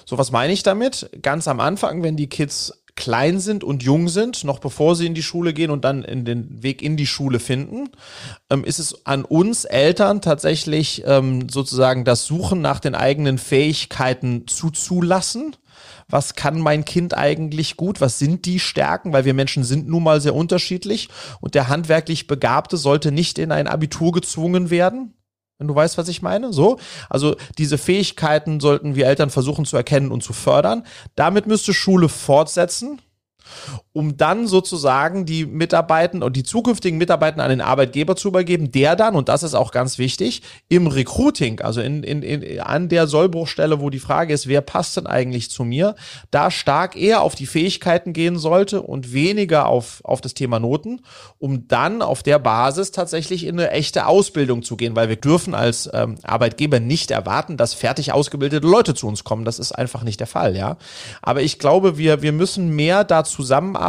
So, 0.04 0.18
was 0.18 0.30
meine 0.30 0.52
ich 0.52 0.62
damit? 0.62 1.10
Ganz 1.22 1.48
am 1.48 1.60
Anfang, 1.60 2.02
wenn 2.02 2.16
die 2.16 2.28
Kids 2.28 2.83
klein 2.96 3.40
sind 3.40 3.64
und 3.64 3.82
jung 3.82 4.08
sind, 4.08 4.44
noch 4.44 4.58
bevor 4.58 4.94
sie 4.94 5.06
in 5.06 5.14
die 5.14 5.22
Schule 5.22 5.52
gehen 5.52 5.70
und 5.70 5.84
dann 5.84 6.04
in 6.04 6.24
den 6.24 6.62
Weg 6.62 6.82
in 6.82 6.96
die 6.96 7.06
Schule 7.06 7.40
finden, 7.40 7.88
ähm, 8.50 8.64
ist 8.64 8.78
es 8.78 9.04
an 9.06 9.24
uns 9.24 9.64
Eltern 9.64 10.20
tatsächlich 10.20 11.02
ähm, 11.06 11.48
sozusagen 11.48 12.04
das 12.04 12.26
Suchen 12.26 12.60
nach 12.60 12.80
den 12.80 12.94
eigenen 12.94 13.38
Fähigkeiten 13.38 14.46
zuzulassen. 14.46 15.56
Was 16.08 16.34
kann 16.34 16.60
mein 16.60 16.84
Kind 16.84 17.14
eigentlich 17.16 17.76
gut, 17.76 18.00
was 18.00 18.18
sind 18.18 18.44
die 18.44 18.60
Stärken, 18.60 19.12
weil 19.12 19.24
wir 19.24 19.34
Menschen 19.34 19.64
sind 19.64 19.88
nun 19.88 20.02
mal 20.02 20.20
sehr 20.20 20.34
unterschiedlich 20.34 21.08
und 21.40 21.54
der 21.54 21.68
handwerklich 21.68 22.26
Begabte 22.26 22.76
sollte 22.76 23.10
nicht 23.10 23.38
in 23.38 23.50
ein 23.50 23.66
Abitur 23.66 24.12
gezwungen 24.12 24.70
werden. 24.70 25.14
Wenn 25.64 25.68
du 25.68 25.74
weißt, 25.74 25.96
was 25.96 26.08
ich 26.08 26.20
meine, 26.20 26.52
so. 26.52 26.78
Also 27.08 27.36
diese 27.56 27.78
Fähigkeiten 27.78 28.60
sollten 28.60 28.96
wir 28.96 29.06
Eltern 29.06 29.30
versuchen 29.30 29.64
zu 29.64 29.78
erkennen 29.78 30.12
und 30.12 30.22
zu 30.22 30.34
fördern. 30.34 30.84
Damit 31.14 31.46
müsste 31.46 31.72
Schule 31.72 32.10
fortsetzen 32.10 33.00
um 33.94 34.16
dann 34.16 34.48
sozusagen 34.48 35.24
die 35.24 35.46
Mitarbeitenden 35.46 36.26
und 36.26 36.34
die 36.34 36.42
zukünftigen 36.42 36.98
Mitarbeitenden 36.98 37.44
an 37.44 37.50
den 37.50 37.60
Arbeitgeber 37.60 38.16
zu 38.16 38.26
übergeben, 38.26 38.72
der 38.72 38.96
dann, 38.96 39.14
und 39.14 39.28
das 39.28 39.44
ist 39.44 39.54
auch 39.54 39.70
ganz 39.70 39.98
wichtig, 39.98 40.42
im 40.68 40.88
Recruiting, 40.88 41.60
also 41.60 41.80
in, 41.80 42.02
in, 42.02 42.22
in, 42.22 42.60
an 42.60 42.88
der 42.88 43.06
Sollbruchstelle, 43.06 43.80
wo 43.80 43.90
die 43.90 44.00
Frage 44.00 44.34
ist, 44.34 44.48
wer 44.48 44.62
passt 44.62 44.96
denn 44.96 45.06
eigentlich 45.06 45.48
zu 45.48 45.62
mir, 45.62 45.94
da 46.32 46.50
stark 46.50 46.96
eher 46.96 47.22
auf 47.22 47.36
die 47.36 47.46
Fähigkeiten 47.46 48.12
gehen 48.12 48.36
sollte 48.36 48.82
und 48.82 49.12
weniger 49.12 49.68
auf, 49.68 50.00
auf 50.02 50.20
das 50.20 50.34
Thema 50.34 50.58
Noten, 50.58 51.00
um 51.38 51.68
dann 51.68 52.02
auf 52.02 52.24
der 52.24 52.40
Basis 52.40 52.90
tatsächlich 52.90 53.46
in 53.46 53.60
eine 53.60 53.70
echte 53.70 54.06
Ausbildung 54.06 54.64
zu 54.64 54.76
gehen, 54.76 54.96
weil 54.96 55.08
wir 55.08 55.16
dürfen 55.16 55.54
als 55.54 55.88
ähm, 55.92 56.16
Arbeitgeber 56.24 56.80
nicht 56.80 57.12
erwarten, 57.12 57.56
dass 57.56 57.74
fertig 57.74 58.12
ausgebildete 58.12 58.66
Leute 58.66 58.94
zu 58.94 59.06
uns 59.06 59.22
kommen. 59.22 59.44
Das 59.44 59.60
ist 59.60 59.70
einfach 59.70 60.02
nicht 60.02 60.18
der 60.18 60.26
Fall, 60.26 60.56
ja. 60.56 60.78
Aber 61.22 61.42
ich 61.42 61.60
glaube, 61.60 61.96
wir, 61.96 62.22
wir 62.22 62.32
müssen 62.32 62.74
mehr 62.74 63.04
dazu 63.04 63.34
zusammenarbeiten 63.34 63.83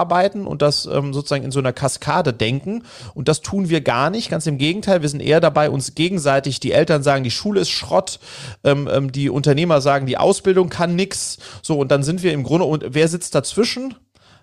und 0.46 0.62
das 0.62 0.86
ähm, 0.86 1.14
sozusagen 1.14 1.44
in 1.44 1.52
so 1.52 1.60
einer 1.60 1.74
Kaskade 1.74 2.34
denken. 2.34 2.84
Und 3.14 3.28
das 3.28 3.42
tun 3.42 3.70
wir 3.70 3.82
gar 3.82 4.10
nicht. 4.10 4.30
Ganz 4.30 4.48
im 4.48 4.58
Gegenteil, 4.58 5.02
wir 5.02 5.10
sind 5.10 5.22
eher 5.22 5.40
dabei, 5.40 5.70
uns 5.70 5.96
gegenseitig, 5.96 6.60
die 6.60 6.72
Eltern 6.72 7.04
sagen, 7.04 7.24
die 7.24 7.32
Schule 7.32 7.62
ist 7.62 7.70
Schrott, 7.70 8.20
ähm, 8.64 8.90
ähm, 8.92 9.12
die 9.12 9.30
Unternehmer 9.30 9.82
sagen, 9.82 10.06
die 10.06 10.18
Ausbildung 10.18 10.70
kann 10.70 10.96
nix. 10.96 11.38
So, 11.62 11.80
und 11.80 11.92
dann 11.92 12.04
sind 12.04 12.24
wir 12.24 12.34
im 12.34 12.44
Grunde, 12.44 12.66
und 12.66 12.86
wer 12.90 13.08
sitzt 13.08 13.36
dazwischen? 13.36 13.96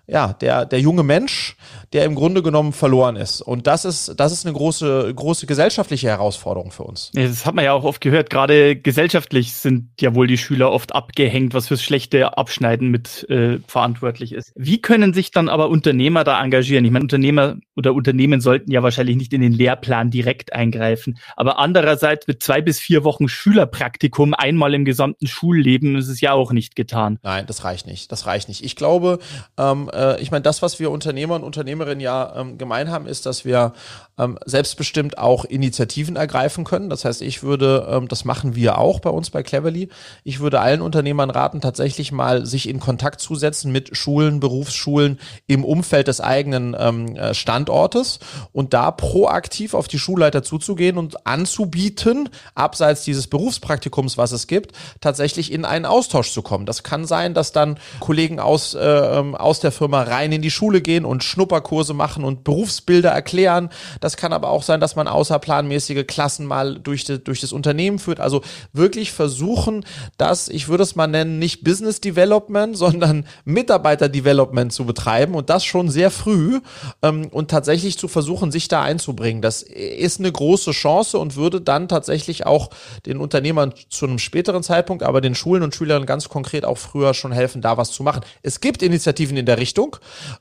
Ja, 0.05 0.33
der, 0.33 0.65
der 0.65 0.81
junge 0.81 1.03
Mensch, 1.03 1.55
der 1.93 2.03
im 2.03 2.15
Grunde 2.15 2.43
genommen 2.43 2.73
verloren 2.73 3.15
ist. 3.15 3.41
Und 3.41 3.67
das 3.67 3.85
ist, 3.85 4.19
das 4.19 4.33
ist 4.33 4.45
eine 4.45 4.53
große, 4.53 5.13
große 5.15 5.45
gesellschaftliche 5.45 6.07
Herausforderung 6.07 6.71
für 6.71 6.83
uns. 6.83 7.11
Das 7.13 7.45
hat 7.45 7.55
man 7.55 7.63
ja 7.63 7.71
auch 7.71 7.85
oft 7.85 8.01
gehört. 8.01 8.29
Gerade 8.29 8.75
gesellschaftlich 8.75 9.53
sind 9.53 9.89
ja 10.01 10.13
wohl 10.13 10.27
die 10.27 10.37
Schüler 10.37 10.71
oft 10.71 10.93
abgehängt, 10.93 11.53
was 11.53 11.69
fürs 11.69 11.81
schlechte 11.81 12.37
Abschneiden 12.37 12.89
mit 12.89 13.29
äh, 13.29 13.59
verantwortlich 13.67 14.33
ist. 14.33 14.51
Wie 14.55 14.81
können 14.81 15.13
sich 15.13 15.31
dann 15.31 15.47
aber 15.47 15.69
Unternehmer 15.69 16.25
da 16.25 16.43
engagieren? 16.43 16.83
Ich 16.83 16.91
meine, 16.91 17.03
Unternehmer 17.03 17.55
oder 17.77 17.93
Unternehmen 17.93 18.41
sollten 18.41 18.71
ja 18.71 18.83
wahrscheinlich 18.83 19.15
nicht 19.15 19.31
in 19.31 19.41
den 19.41 19.53
Lehrplan 19.53 20.11
direkt 20.11 20.51
eingreifen. 20.51 21.17
Aber 21.37 21.59
andererseits 21.59 22.27
mit 22.27 22.43
zwei 22.43 22.61
bis 22.61 22.77
vier 22.79 23.05
Wochen 23.05 23.29
Schülerpraktikum 23.29 24.33
einmal 24.33 24.73
im 24.73 24.83
gesamten 24.83 25.27
Schulleben 25.27 25.95
ist 25.95 26.09
es 26.09 26.19
ja 26.19 26.33
auch 26.33 26.51
nicht 26.51 26.75
getan. 26.75 27.19
Nein, 27.23 27.45
das 27.47 27.63
reicht 27.63 27.87
nicht. 27.87 28.11
Das 28.11 28.25
reicht 28.25 28.49
nicht. 28.49 28.65
Ich 28.65 28.75
glaube, 28.75 29.19
ähm, 29.57 29.89
äh, 29.93 30.21
ich 30.21 30.31
meine, 30.31 30.41
das, 30.41 30.61
was 30.61 30.79
wir 30.79 30.91
Unternehmer 30.91 31.35
und 31.35 31.43
Unternehmerinnen 31.43 31.99
ja 31.99 32.33
ähm, 32.35 32.57
gemein 32.57 32.91
haben, 32.91 33.07
ist, 33.07 33.25
dass 33.25 33.45
wir 33.45 33.73
ähm, 34.17 34.37
selbstbestimmt 34.45 35.17
auch 35.17 35.45
Initiativen 35.45 36.15
ergreifen 36.15 36.63
können. 36.63 36.89
Das 36.89 37.05
heißt, 37.05 37.21
ich 37.21 37.43
würde, 37.43 37.87
ähm, 37.89 38.07
das 38.07 38.25
machen 38.25 38.55
wir 38.55 38.77
auch 38.77 38.99
bei 38.99 39.09
uns 39.09 39.29
bei 39.29 39.43
Cleverly, 39.43 39.89
ich 40.23 40.39
würde 40.39 40.59
allen 40.59 40.81
Unternehmern 40.81 41.29
raten, 41.29 41.61
tatsächlich 41.61 42.11
mal 42.11 42.45
sich 42.45 42.67
in 42.67 42.79
Kontakt 42.79 43.21
zu 43.21 43.35
setzen 43.35 43.71
mit 43.71 43.95
Schulen, 43.95 44.39
Berufsschulen 44.39 45.19
im 45.47 45.63
Umfeld 45.63 46.07
des 46.07 46.21
eigenen 46.21 46.75
ähm, 46.77 47.15
äh, 47.15 47.33
Standortes 47.33 48.19
und 48.51 48.73
da 48.73 48.91
proaktiv 48.91 49.73
auf 49.73 49.87
die 49.87 49.99
Schulleiter 49.99 50.43
zuzugehen 50.43 50.97
und 50.97 51.25
anzubieten, 51.25 52.29
abseits 52.55 53.03
dieses 53.03 53.27
Berufspraktikums, 53.27 54.17
was 54.17 54.31
es 54.31 54.47
gibt, 54.47 54.73
tatsächlich 55.01 55.51
in 55.51 55.65
einen 55.65 55.85
Austausch 55.85 56.31
zu 56.31 56.41
kommen. 56.41 56.65
Das 56.65 56.83
kann 56.83 57.05
sein, 57.05 57.33
dass 57.33 57.51
dann 57.51 57.77
Kollegen 57.99 58.39
aus, 58.39 58.73
äh, 58.73 58.79
ähm, 58.79 59.35
aus 59.35 59.59
der 59.59 59.71
Firma 59.71 59.82
rein 59.91 60.31
in 60.31 60.41
die 60.41 60.51
Schule 60.51 60.81
gehen 60.81 61.05
und 61.05 61.23
Schnupperkurse 61.23 61.93
machen 61.93 62.23
und 62.23 62.43
Berufsbilder 62.43 63.09
erklären. 63.09 63.69
Das 63.99 64.17
kann 64.17 64.33
aber 64.33 64.49
auch 64.49 64.63
sein, 64.63 64.79
dass 64.79 64.95
man 64.95 65.07
außerplanmäßige 65.07 66.05
Klassen 66.07 66.45
mal 66.45 66.79
durch, 66.79 67.03
die, 67.03 67.23
durch 67.23 67.41
das 67.41 67.51
Unternehmen 67.51 67.99
führt. 67.99 68.19
Also 68.19 68.41
wirklich 68.71 69.11
versuchen, 69.11 69.85
das, 70.17 70.49
ich 70.49 70.67
würde 70.67 70.83
es 70.83 70.95
mal 70.95 71.07
nennen, 71.07 71.39
nicht 71.39 71.63
Business 71.63 72.01
Development, 72.01 72.77
sondern 72.83 73.25
Mitarbeiter 73.45 74.09
Development 74.09 74.71
zu 74.71 74.85
betreiben 74.85 75.35
und 75.35 75.49
das 75.49 75.65
schon 75.65 75.89
sehr 75.89 76.11
früh 76.11 76.59
ähm, 77.01 77.27
und 77.31 77.51
tatsächlich 77.51 77.97
zu 77.97 78.07
versuchen, 78.07 78.51
sich 78.51 78.67
da 78.67 78.81
einzubringen. 78.81 79.41
Das 79.41 79.61
ist 79.61 80.19
eine 80.19 80.31
große 80.31 80.71
Chance 80.71 81.17
und 81.17 81.35
würde 81.35 81.61
dann 81.61 81.87
tatsächlich 81.87 82.45
auch 82.45 82.69
den 83.05 83.17
Unternehmern 83.17 83.73
zu 83.89 84.05
einem 84.05 84.19
späteren 84.19 84.63
Zeitpunkt, 84.63 85.03
aber 85.03 85.21
den 85.21 85.35
Schulen 85.35 85.63
und 85.63 85.75
Schülern 85.75 86.05
ganz 86.05 86.29
konkret 86.29 86.65
auch 86.65 86.77
früher 86.77 87.13
schon 87.13 87.31
helfen, 87.31 87.61
da 87.61 87.77
was 87.77 87.91
zu 87.91 88.03
machen. 88.03 88.21
Es 88.41 88.59
gibt 88.59 88.81
Initiativen 88.83 89.37
in 89.37 89.45
der 89.45 89.57
Richtung 89.57 89.72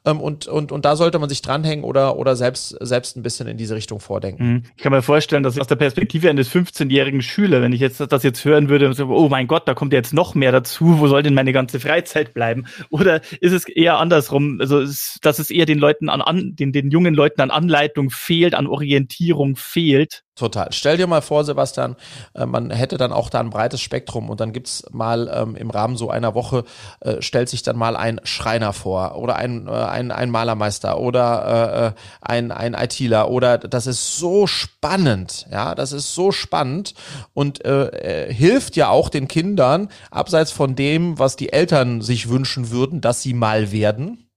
ähm, 0.04 0.20
und, 0.20 0.46
und, 0.46 0.72
und 0.72 0.84
da 0.84 0.96
sollte 0.96 1.18
man 1.18 1.28
sich 1.28 1.42
dranhängen 1.42 1.84
oder, 1.84 2.16
oder 2.16 2.36
selbst, 2.36 2.76
selbst 2.80 3.16
ein 3.16 3.22
bisschen 3.22 3.46
in 3.48 3.56
diese 3.56 3.74
Richtung 3.74 4.00
vordenken. 4.00 4.46
Mhm. 4.46 4.62
Ich 4.76 4.82
kann 4.82 4.92
mir 4.92 5.02
vorstellen, 5.02 5.42
dass 5.42 5.58
aus 5.58 5.66
der 5.66 5.76
Perspektive 5.76 6.28
eines 6.30 6.50
15-jährigen 6.50 7.22
Schülers, 7.22 7.62
wenn 7.62 7.72
ich 7.72 7.80
jetzt 7.80 8.00
das 8.00 8.22
jetzt 8.22 8.44
hören 8.44 8.68
würde, 8.68 8.92
so, 8.94 9.06
oh 9.08 9.28
mein 9.28 9.46
Gott, 9.46 9.66
da 9.66 9.74
kommt 9.74 9.92
jetzt 9.92 10.12
noch 10.12 10.34
mehr 10.34 10.52
dazu, 10.52 10.98
wo 10.98 11.08
soll 11.08 11.22
denn 11.22 11.34
meine 11.34 11.52
ganze 11.52 11.80
Freizeit 11.80 12.34
bleiben? 12.34 12.66
Oder 12.90 13.20
ist 13.40 13.52
es 13.52 13.68
eher 13.68 13.98
andersrum, 13.98 14.58
also 14.60 14.80
dass 15.22 15.38
es 15.38 15.50
eher 15.50 15.66
den 15.66 15.78
Leuten 15.78 16.08
an, 16.08 16.20
an 16.20 16.54
den, 16.56 16.72
den 16.72 16.90
jungen 16.90 17.14
Leuten 17.14 17.40
an 17.40 17.50
Anleitung 17.50 18.10
fehlt, 18.10 18.54
an 18.54 18.66
Orientierung 18.66 19.56
fehlt? 19.56 20.22
Total. 20.34 20.68
Stell 20.70 20.96
dir 20.96 21.06
mal 21.06 21.20
vor, 21.20 21.44
Sebastian, 21.44 21.94
äh, 22.34 22.46
man 22.46 22.70
hätte 22.70 22.96
dann 22.96 23.12
auch 23.12 23.28
da 23.28 23.40
ein 23.40 23.50
breites 23.50 23.82
Spektrum 23.82 24.30
und 24.30 24.40
dann 24.40 24.54
gibt's 24.54 24.82
mal 24.90 25.30
ähm, 25.30 25.56
im 25.56 25.68
Rahmen 25.68 25.98
so 25.98 26.08
einer 26.08 26.34
Woche, 26.34 26.64
äh, 27.00 27.20
stellt 27.20 27.50
sich 27.50 27.62
dann 27.62 27.76
mal 27.76 27.96
ein 27.96 28.18
Schreiner 28.24 28.72
vor 28.72 29.18
oder 29.18 29.36
ein, 29.36 29.68
äh, 29.68 29.72
ein, 29.72 30.10
ein 30.10 30.30
Malermeister 30.30 30.98
oder 30.98 31.44
äh, 31.44 31.86
äh 31.88 31.92
ein, 32.22 32.50
ein 32.50 32.72
ITler 32.72 33.28
oder 33.28 33.58
das 33.58 33.86
ist 33.86 34.16
so 34.16 34.46
spannend, 34.46 35.46
ja, 35.50 35.74
das 35.74 35.92
ist 35.92 36.14
so 36.14 36.32
spannend 36.32 36.94
und 37.34 37.62
äh, 37.66 38.32
hilft 38.32 38.74
ja 38.76 38.88
auch 38.88 39.10
den 39.10 39.28
Kindern, 39.28 39.88
abseits 40.10 40.50
von 40.50 40.74
dem, 40.74 41.18
was 41.18 41.36
die 41.36 41.52
Eltern 41.52 42.00
sich 42.00 42.30
wünschen 42.30 42.70
würden, 42.70 43.02
dass 43.02 43.20
sie 43.20 43.34
mal 43.34 43.70
werden, 43.70 44.28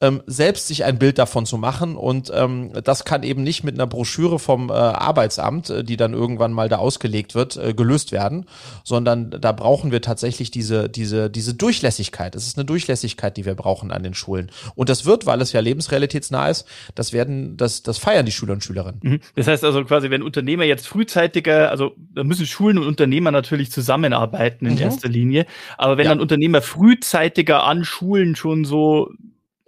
ähm, 0.00 0.22
selbst 0.26 0.68
sich 0.68 0.84
ein 0.84 0.98
Bild 0.98 1.18
davon 1.18 1.46
zu 1.46 1.58
machen. 1.58 1.96
Und 1.96 2.30
ähm, 2.34 2.72
das 2.84 3.04
kann 3.04 3.22
eben 3.22 3.42
nicht 3.42 3.64
mit 3.64 3.74
einer 3.74 3.86
Broschüre 3.86 4.38
vom 4.38 4.70
äh, 4.70 4.72
Arbeitsamt, 4.72 5.70
äh, 5.70 5.84
die 5.84 5.96
dann 5.96 6.12
irgendwann 6.12 6.52
mal 6.52 6.68
da 6.68 6.76
ausgelegt 6.76 7.34
wird, 7.34 7.56
äh, 7.56 7.74
gelöst 7.74 8.12
werden, 8.12 8.46
sondern 8.84 9.30
da 9.30 9.52
brauchen 9.52 9.90
wir 9.90 10.00
tatsächlich 10.02 10.50
diese, 10.50 10.88
diese, 10.88 11.30
diese 11.30 11.54
Durchlässigkeit. 11.54 12.34
Es 12.34 12.46
ist 12.46 12.56
eine 12.58 12.64
Durchlässigkeit, 12.64 13.36
die 13.36 13.44
wir 13.44 13.54
brauchen 13.54 13.90
an 13.92 14.02
den 14.02 14.14
Schulen. 14.14 14.50
Und 14.74 14.88
das 14.88 15.04
wird, 15.04 15.26
weil 15.26 15.40
es 15.40 15.52
ja 15.52 15.60
lebensrealitätsnah 15.60 16.48
ist, 16.48 16.66
das 16.94 17.12
werden, 17.12 17.56
das, 17.56 17.82
das 17.82 17.98
feiern 17.98 18.26
die 18.26 18.32
Schüler 18.32 18.52
und 18.52 18.64
Schülerinnen. 18.64 19.00
Mhm. 19.02 19.20
Das 19.34 19.46
heißt 19.46 19.64
also 19.64 19.84
quasi, 19.84 20.10
wenn 20.10 20.22
Unternehmer 20.22 20.64
jetzt 20.64 20.86
frühzeitiger, 20.86 21.70
also 21.70 21.94
da 22.14 22.24
müssen 22.24 22.46
Schulen 22.46 22.78
und 22.78 22.86
Unternehmer 22.86 23.30
natürlich 23.30 23.70
zusammenarbeiten 23.70 24.66
in 24.66 24.74
mhm. 24.74 24.80
erster 24.80 25.08
Linie, 25.08 25.46
aber 25.76 25.96
wenn 25.96 26.04
ja. 26.04 26.10
dann 26.10 26.20
Unternehmer 26.20 26.62
frühzeitiger 26.62 27.64
an 27.64 27.84
Schulen 27.84 28.36
schon 28.36 28.64
so 28.64 29.10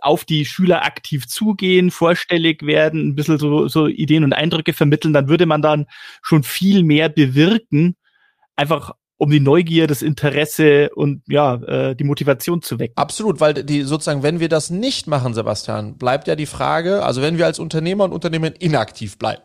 auf 0.03 0.25
die 0.25 0.45
Schüler 0.45 0.85
aktiv 0.85 1.27
zugehen, 1.29 1.91
vorstellig 1.91 2.65
werden, 2.65 3.09
ein 3.09 3.15
bisschen 3.15 3.39
so, 3.39 3.69
so 3.69 3.87
Ideen 3.87 4.25
und 4.25 4.33
Eindrücke 4.33 4.73
vermitteln, 4.73 5.13
dann 5.13 5.29
würde 5.29 5.47
man 5.47 5.63
dann 5.63 5.87
schon 6.23 6.43
viel 6.43 6.83
mehr 6.83 7.09
bewirken, 7.09 7.97
einfach 8.57 8.93
um 9.21 9.31
die 9.31 9.41
Neugier, 9.41 9.87
das 9.87 10.01
Interesse 10.01 10.89
und 10.95 11.23
ja, 11.29 11.57
äh, 11.57 11.95
die 11.95 12.05
Motivation 12.05 12.63
zu 12.63 12.79
wecken. 12.79 12.97
Absolut, 12.97 13.39
weil 13.39 13.53
die 13.53 13.83
sozusagen, 13.83 14.23
wenn 14.23 14.41
wir 14.41 14.49
das 14.49 14.71
nicht 14.71 15.07
machen, 15.07 15.35
Sebastian, 15.35 15.99
bleibt 15.99 16.27
ja 16.27 16.37
die 16.37 16.47
Frage, 16.47 17.03
also 17.03 17.21
wenn 17.21 17.37
wir 17.37 17.45
als 17.45 17.59
Unternehmer 17.59 18.05
und 18.05 18.13
Unternehmen 18.13 18.55
inaktiv 18.59 19.19
bleiben 19.19 19.43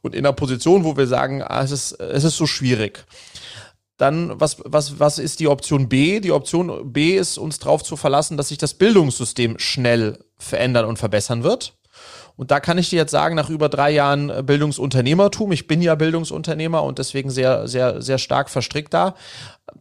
und 0.00 0.14
in 0.14 0.24
einer 0.24 0.32
Position, 0.32 0.84
wo 0.84 0.96
wir 0.96 1.06
sagen, 1.06 1.42
ah, 1.42 1.62
es 1.62 1.72
ist, 1.72 1.92
es 2.00 2.24
ist 2.24 2.38
so 2.38 2.46
schwierig, 2.46 3.04
dann, 3.98 4.40
was, 4.40 4.56
was, 4.64 4.98
was 4.98 5.18
ist 5.18 5.40
die 5.40 5.48
Option 5.48 5.88
B? 5.88 6.20
Die 6.20 6.32
Option 6.32 6.92
B 6.92 7.16
ist, 7.16 7.36
uns 7.36 7.58
darauf 7.58 7.82
zu 7.82 7.96
verlassen, 7.96 8.36
dass 8.36 8.48
sich 8.48 8.58
das 8.58 8.74
Bildungssystem 8.74 9.58
schnell 9.58 10.24
verändern 10.38 10.86
und 10.86 10.98
verbessern 10.98 11.42
wird. 11.42 11.74
Und 12.36 12.52
da 12.52 12.60
kann 12.60 12.78
ich 12.78 12.88
dir 12.88 12.96
jetzt 12.96 13.10
sagen, 13.10 13.34
nach 13.34 13.50
über 13.50 13.68
drei 13.68 13.90
Jahren 13.90 14.46
Bildungsunternehmertum, 14.46 15.50
ich 15.50 15.66
bin 15.66 15.82
ja 15.82 15.96
Bildungsunternehmer 15.96 16.84
und 16.84 17.00
deswegen 17.00 17.30
sehr, 17.30 17.66
sehr, 17.66 18.00
sehr 18.00 18.18
stark 18.18 18.48
verstrickt 18.48 18.94
da, 18.94 19.16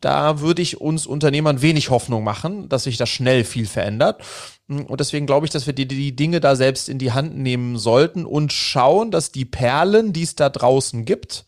da 0.01 0.39
würde 0.39 0.63
ich 0.63 0.81
uns 0.81 1.05
Unternehmern 1.05 1.61
wenig 1.61 1.91
Hoffnung 1.91 2.23
machen, 2.23 2.67
dass 2.67 2.85
sich 2.85 2.97
das 2.97 3.09
schnell 3.09 3.43
viel 3.43 3.67
verändert. 3.67 4.21
Und 4.67 4.99
deswegen 4.99 5.27
glaube 5.27 5.45
ich, 5.45 5.51
dass 5.51 5.67
wir 5.67 5.73
die, 5.73 5.87
die 5.87 6.15
Dinge 6.15 6.39
da 6.39 6.55
selbst 6.55 6.89
in 6.89 6.97
die 6.97 7.11
Hand 7.11 7.37
nehmen 7.37 7.77
sollten 7.77 8.25
und 8.25 8.51
schauen, 8.51 9.11
dass 9.11 9.31
die 9.31 9.45
Perlen, 9.45 10.11
die 10.11 10.23
es 10.23 10.35
da 10.35 10.49
draußen 10.49 11.05
gibt, 11.05 11.45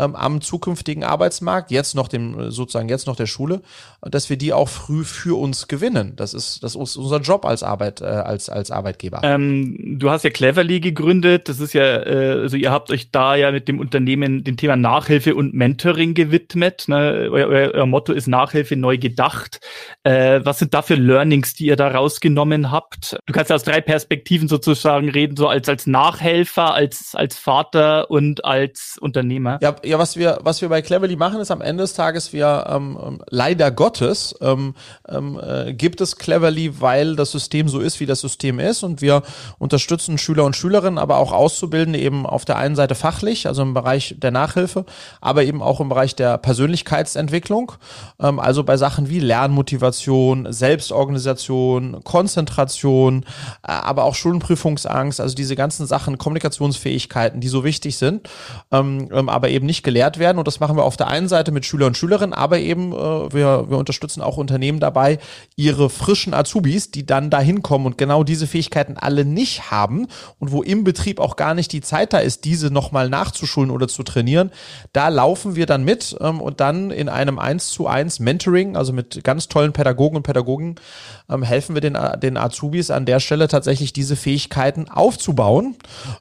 ähm, 0.00 0.16
am 0.16 0.40
zukünftigen 0.40 1.04
Arbeitsmarkt, 1.04 1.70
jetzt 1.70 1.94
noch 1.94 2.08
dem, 2.08 2.50
sozusagen 2.50 2.88
jetzt 2.88 3.06
noch 3.06 3.16
der 3.16 3.26
Schule, 3.26 3.62
dass 4.02 4.30
wir 4.30 4.36
die 4.36 4.52
auch 4.52 4.68
früh 4.68 5.04
für 5.04 5.38
uns 5.38 5.68
gewinnen. 5.68 6.14
Das 6.16 6.34
ist, 6.34 6.62
das 6.62 6.74
ist 6.74 6.96
unser 6.96 7.20
Job 7.20 7.44
als 7.44 7.62
Arbeit, 7.62 8.00
äh, 8.00 8.04
als, 8.04 8.48
als 8.48 8.70
Arbeitgeber. 8.70 9.20
Ähm, 9.22 9.98
du 9.98 10.10
hast 10.10 10.24
ja 10.24 10.30
Cleverly 10.30 10.80
gegründet. 10.80 11.48
Das 11.48 11.60
ist 11.60 11.74
ja, 11.74 11.84
äh, 11.84 12.40
also 12.40 12.56
ihr 12.56 12.70
habt 12.70 12.90
euch 12.90 13.10
da 13.10 13.34
ja 13.34 13.52
mit 13.52 13.68
dem 13.68 13.78
Unternehmen 13.78 14.44
dem 14.44 14.56
Thema 14.56 14.76
Nachhilfe 14.76 15.34
und 15.34 15.54
Mentoring 15.54 16.14
gewidmet. 16.14 16.84
Ne? 16.88 17.28
Euer, 17.30 17.48
euer, 17.48 17.70
euer 17.74 17.86
Motto 17.86 18.12
ist 18.12 18.26
Nachhilfe 18.26 18.76
neu 18.76 18.98
gedacht. 18.98 19.60
Äh, 20.02 20.40
was 20.44 20.58
sind 20.58 20.72
da 20.74 20.82
für 20.82 20.94
Learnings, 20.94 21.54
die 21.54 21.66
ihr 21.66 21.76
da 21.76 21.88
rausgenommen 21.88 22.70
habt? 22.70 23.18
Du 23.26 23.32
kannst 23.32 23.50
ja 23.50 23.56
aus 23.56 23.64
drei 23.64 23.80
Perspektiven 23.80 24.48
sozusagen 24.48 25.10
reden, 25.10 25.36
so 25.36 25.48
als, 25.48 25.68
als 25.68 25.86
Nachhelfer, 25.86 26.74
als, 26.74 27.14
als 27.14 27.36
Vater 27.36 28.10
und 28.10 28.44
als 28.44 28.96
Unternehmer. 29.00 29.58
Ja, 29.60 29.76
ja, 29.90 29.98
was 29.98 30.16
wir, 30.16 30.38
was 30.42 30.62
wir 30.62 30.68
bei 30.68 30.82
Cleverly 30.82 31.16
machen, 31.16 31.40
ist 31.40 31.50
am 31.50 31.60
Ende 31.60 31.82
des 31.82 31.94
Tages, 31.94 32.32
wir 32.32 32.64
ähm, 32.68 32.96
ähm, 33.04 33.22
leider 33.28 33.72
Gottes 33.72 34.36
ähm, 34.40 34.74
ähm, 35.08 35.38
äh, 35.42 35.74
gibt 35.74 36.00
es 36.00 36.16
Cleverly, 36.16 36.80
weil 36.80 37.16
das 37.16 37.32
System 37.32 37.68
so 37.68 37.80
ist, 37.80 37.98
wie 37.98 38.06
das 38.06 38.20
System 38.20 38.60
ist. 38.60 38.84
Und 38.84 39.02
wir 39.02 39.22
unterstützen 39.58 40.16
Schüler 40.16 40.44
und 40.44 40.54
Schülerinnen, 40.54 40.98
aber 40.98 41.16
auch 41.16 41.32
Auszubildende 41.32 41.98
eben 41.98 42.24
auf 42.24 42.44
der 42.44 42.56
einen 42.56 42.76
Seite 42.76 42.94
fachlich, 42.94 43.48
also 43.48 43.62
im 43.62 43.74
Bereich 43.74 44.14
der 44.18 44.30
Nachhilfe, 44.30 44.84
aber 45.20 45.42
eben 45.42 45.60
auch 45.60 45.80
im 45.80 45.88
Bereich 45.88 46.14
der 46.14 46.38
Persönlichkeitsentwicklung. 46.38 47.72
Ähm, 48.20 48.38
also 48.38 48.62
bei 48.62 48.76
Sachen 48.76 49.10
wie 49.10 49.18
Lernmotivation, 49.18 50.52
Selbstorganisation, 50.52 52.04
Konzentration, 52.04 53.24
äh, 53.64 53.72
aber 53.72 54.04
auch 54.04 54.14
Schuldenprüfungsangst, 54.14 55.20
also 55.20 55.34
diese 55.34 55.56
ganzen 55.56 55.86
Sachen, 55.86 56.16
Kommunikationsfähigkeiten, 56.16 57.40
die 57.40 57.48
so 57.48 57.64
wichtig 57.64 57.96
sind, 57.96 58.28
ähm, 58.70 59.08
ähm 59.12 59.28
aber 59.28 59.48
eben 59.48 59.66
nicht 59.66 59.79
natürlich 59.80 59.82
gelehrt 59.82 60.18
werden 60.18 60.38
und 60.38 60.46
das 60.46 60.60
machen 60.60 60.76
wir 60.76 60.84
auf 60.84 60.96
der 60.96 61.08
einen 61.08 61.28
Seite 61.28 61.52
mit 61.52 61.64
Schüler 61.64 61.86
und 61.86 61.96
Schülerinnen, 61.96 62.34
aber 62.34 62.58
eben 62.58 62.92
äh, 62.92 62.96
wir, 63.32 63.66
wir 63.68 63.78
unterstützen 63.78 64.22
auch 64.22 64.36
Unternehmen 64.36 64.80
dabei, 64.80 65.18
ihre 65.56 65.90
frischen 65.90 66.34
Azubis, 66.34 66.90
die 66.90 67.06
dann 67.06 67.30
dahin 67.30 67.62
kommen 67.62 67.86
und 67.86 67.98
genau 67.98 68.24
diese 68.24 68.46
Fähigkeiten 68.46 68.96
alle 68.96 69.24
nicht 69.24 69.70
haben 69.70 70.06
und 70.38 70.52
wo 70.52 70.62
im 70.62 70.84
Betrieb 70.84 71.20
auch 71.20 71.36
gar 71.36 71.54
nicht 71.54 71.72
die 71.72 71.80
Zeit 71.80 72.12
da 72.12 72.18
ist, 72.18 72.44
diese 72.44 72.70
nochmal 72.70 73.08
nachzuschulen 73.08 73.70
oder 73.70 73.88
zu 73.88 74.02
trainieren, 74.02 74.50
da 74.92 75.08
laufen 75.08 75.56
wir 75.56 75.66
dann 75.66 75.84
mit 75.84 76.16
ähm, 76.20 76.40
und 76.40 76.60
dann 76.60 76.90
in 76.90 77.08
einem 77.08 77.38
1 77.38 77.70
zu 77.70 77.86
1 77.86 78.20
Mentoring, 78.20 78.76
also 78.76 78.92
mit 78.92 79.24
ganz 79.24 79.48
tollen 79.48 79.72
Pädagogen 79.72 80.16
und 80.16 80.22
Pädagogen, 80.22 80.76
ähm, 81.28 81.42
helfen 81.42 81.74
wir 81.74 81.80
den, 81.80 81.96
den 82.22 82.36
Azubis 82.36 82.90
an 82.90 83.06
der 83.06 83.20
Stelle 83.20 83.48
tatsächlich 83.48 83.92
diese 83.92 84.16
Fähigkeiten 84.16 84.88
aufzubauen, 84.88 85.76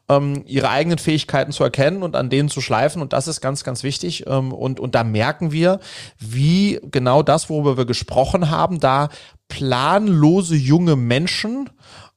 ähm, 0.07 0.43
ihre 0.45 0.69
eigenen 0.69 0.97
Fähigkeiten 0.97 1.51
zu 1.51 1.63
erkennen 1.63 2.03
und 2.03 2.15
an 2.15 2.29
denen 2.29 2.49
zu 2.49 2.61
schleifen. 2.61 3.01
Und 3.01 3.13
das 3.13 3.27
ist 3.27 3.38
ganz, 3.41 3.63
ganz 3.63 3.83
wichtig. 3.83 4.25
Ähm, 4.27 4.51
und, 4.51 4.79
und 4.79 4.95
da 4.95 5.03
merken 5.03 5.51
wir, 5.51 5.79
wie 6.17 6.79
genau 6.91 7.23
das, 7.23 7.49
worüber 7.49 7.77
wir 7.77 7.85
gesprochen 7.85 8.49
haben, 8.49 8.79
da 8.79 9.09
planlose 9.47 10.55
junge 10.55 10.95
Menschen 10.95 11.69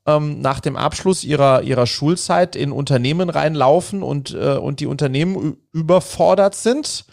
ähm, 0.06 0.40
nach 0.40 0.60
dem 0.60 0.76
Abschluss 0.76 1.24
ihrer, 1.24 1.62
ihrer 1.62 1.86
Schulzeit 1.86 2.56
in 2.56 2.72
Unternehmen 2.72 3.30
reinlaufen 3.30 4.02
und, 4.02 4.34
äh, 4.34 4.56
und 4.56 4.80
die 4.80 4.86
Unternehmen 4.86 5.56
überfordert 5.72 6.54
sind 6.54 7.06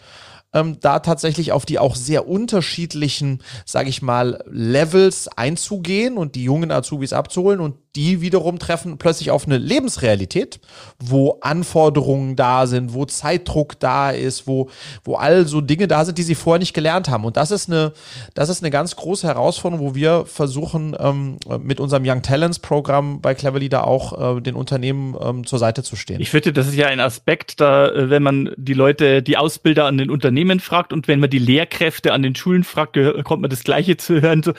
ähm, 0.52 0.78
da 0.80 0.98
tatsächlich 0.98 1.52
auf 1.52 1.64
die 1.64 1.78
auch 1.78 1.94
sehr 1.94 2.28
unterschiedlichen, 2.28 3.42
sage 3.64 3.88
ich 3.88 4.02
mal, 4.02 4.42
Levels 4.50 5.28
einzugehen 5.28 6.16
und 6.16 6.34
die 6.34 6.44
jungen 6.44 6.70
Azubis 6.70 7.12
abzuholen 7.12 7.60
und 7.60 7.76
die 7.96 8.20
wiederum 8.20 8.58
treffen 8.58 8.98
plötzlich 8.98 9.32
auf 9.32 9.46
eine 9.46 9.58
Lebensrealität, 9.58 10.60
wo 11.00 11.38
Anforderungen 11.40 12.36
da 12.36 12.66
sind, 12.68 12.94
wo 12.94 13.04
Zeitdruck 13.04 13.80
da 13.80 14.10
ist, 14.10 14.46
wo, 14.46 14.70
wo 15.02 15.16
all 15.16 15.46
so 15.46 15.60
Dinge 15.60 15.88
da 15.88 16.04
sind, 16.04 16.16
die 16.18 16.22
sie 16.22 16.36
vorher 16.36 16.60
nicht 16.60 16.72
gelernt 16.72 17.08
haben. 17.08 17.24
Und 17.24 17.36
das 17.36 17.50
ist 17.50 17.68
eine, 17.68 17.92
das 18.34 18.48
ist 18.48 18.62
eine 18.62 18.70
ganz 18.70 18.94
große 18.94 19.26
Herausforderung, 19.26 19.84
wo 19.84 19.94
wir 19.96 20.24
versuchen, 20.26 20.96
ähm, 21.00 21.38
mit 21.60 21.80
unserem 21.80 22.04
Young 22.06 22.22
Talents 22.22 22.60
Programm 22.60 23.20
bei 23.20 23.34
Cleverly 23.34 23.68
da 23.68 23.82
auch 23.82 24.36
äh, 24.36 24.40
den 24.40 24.54
Unternehmen 24.54 25.16
ähm, 25.20 25.44
zur 25.44 25.58
Seite 25.58 25.82
zu 25.82 25.96
stehen. 25.96 26.20
Ich 26.20 26.30
finde, 26.30 26.52
das 26.52 26.68
ist 26.68 26.76
ja 26.76 26.86
ein 26.86 27.00
Aspekt, 27.00 27.60
da, 27.60 27.88
äh, 27.88 28.08
wenn 28.08 28.22
man 28.22 28.52
die 28.56 28.74
Leute, 28.74 29.20
die 29.20 29.36
Ausbilder 29.36 29.86
an 29.86 29.98
den 29.98 30.10
Unternehmen 30.10 30.60
fragt 30.60 30.92
und 30.92 31.08
wenn 31.08 31.18
man 31.18 31.30
die 31.30 31.38
Lehrkräfte 31.38 32.12
an 32.12 32.22
den 32.22 32.36
Schulen 32.36 32.62
fragt, 32.62 32.96
kommt 33.24 33.42
man 33.42 33.50
das 33.50 33.64
Gleiche 33.64 33.96
zu 33.96 34.20
hören. 34.20 34.42
So, 34.42 34.52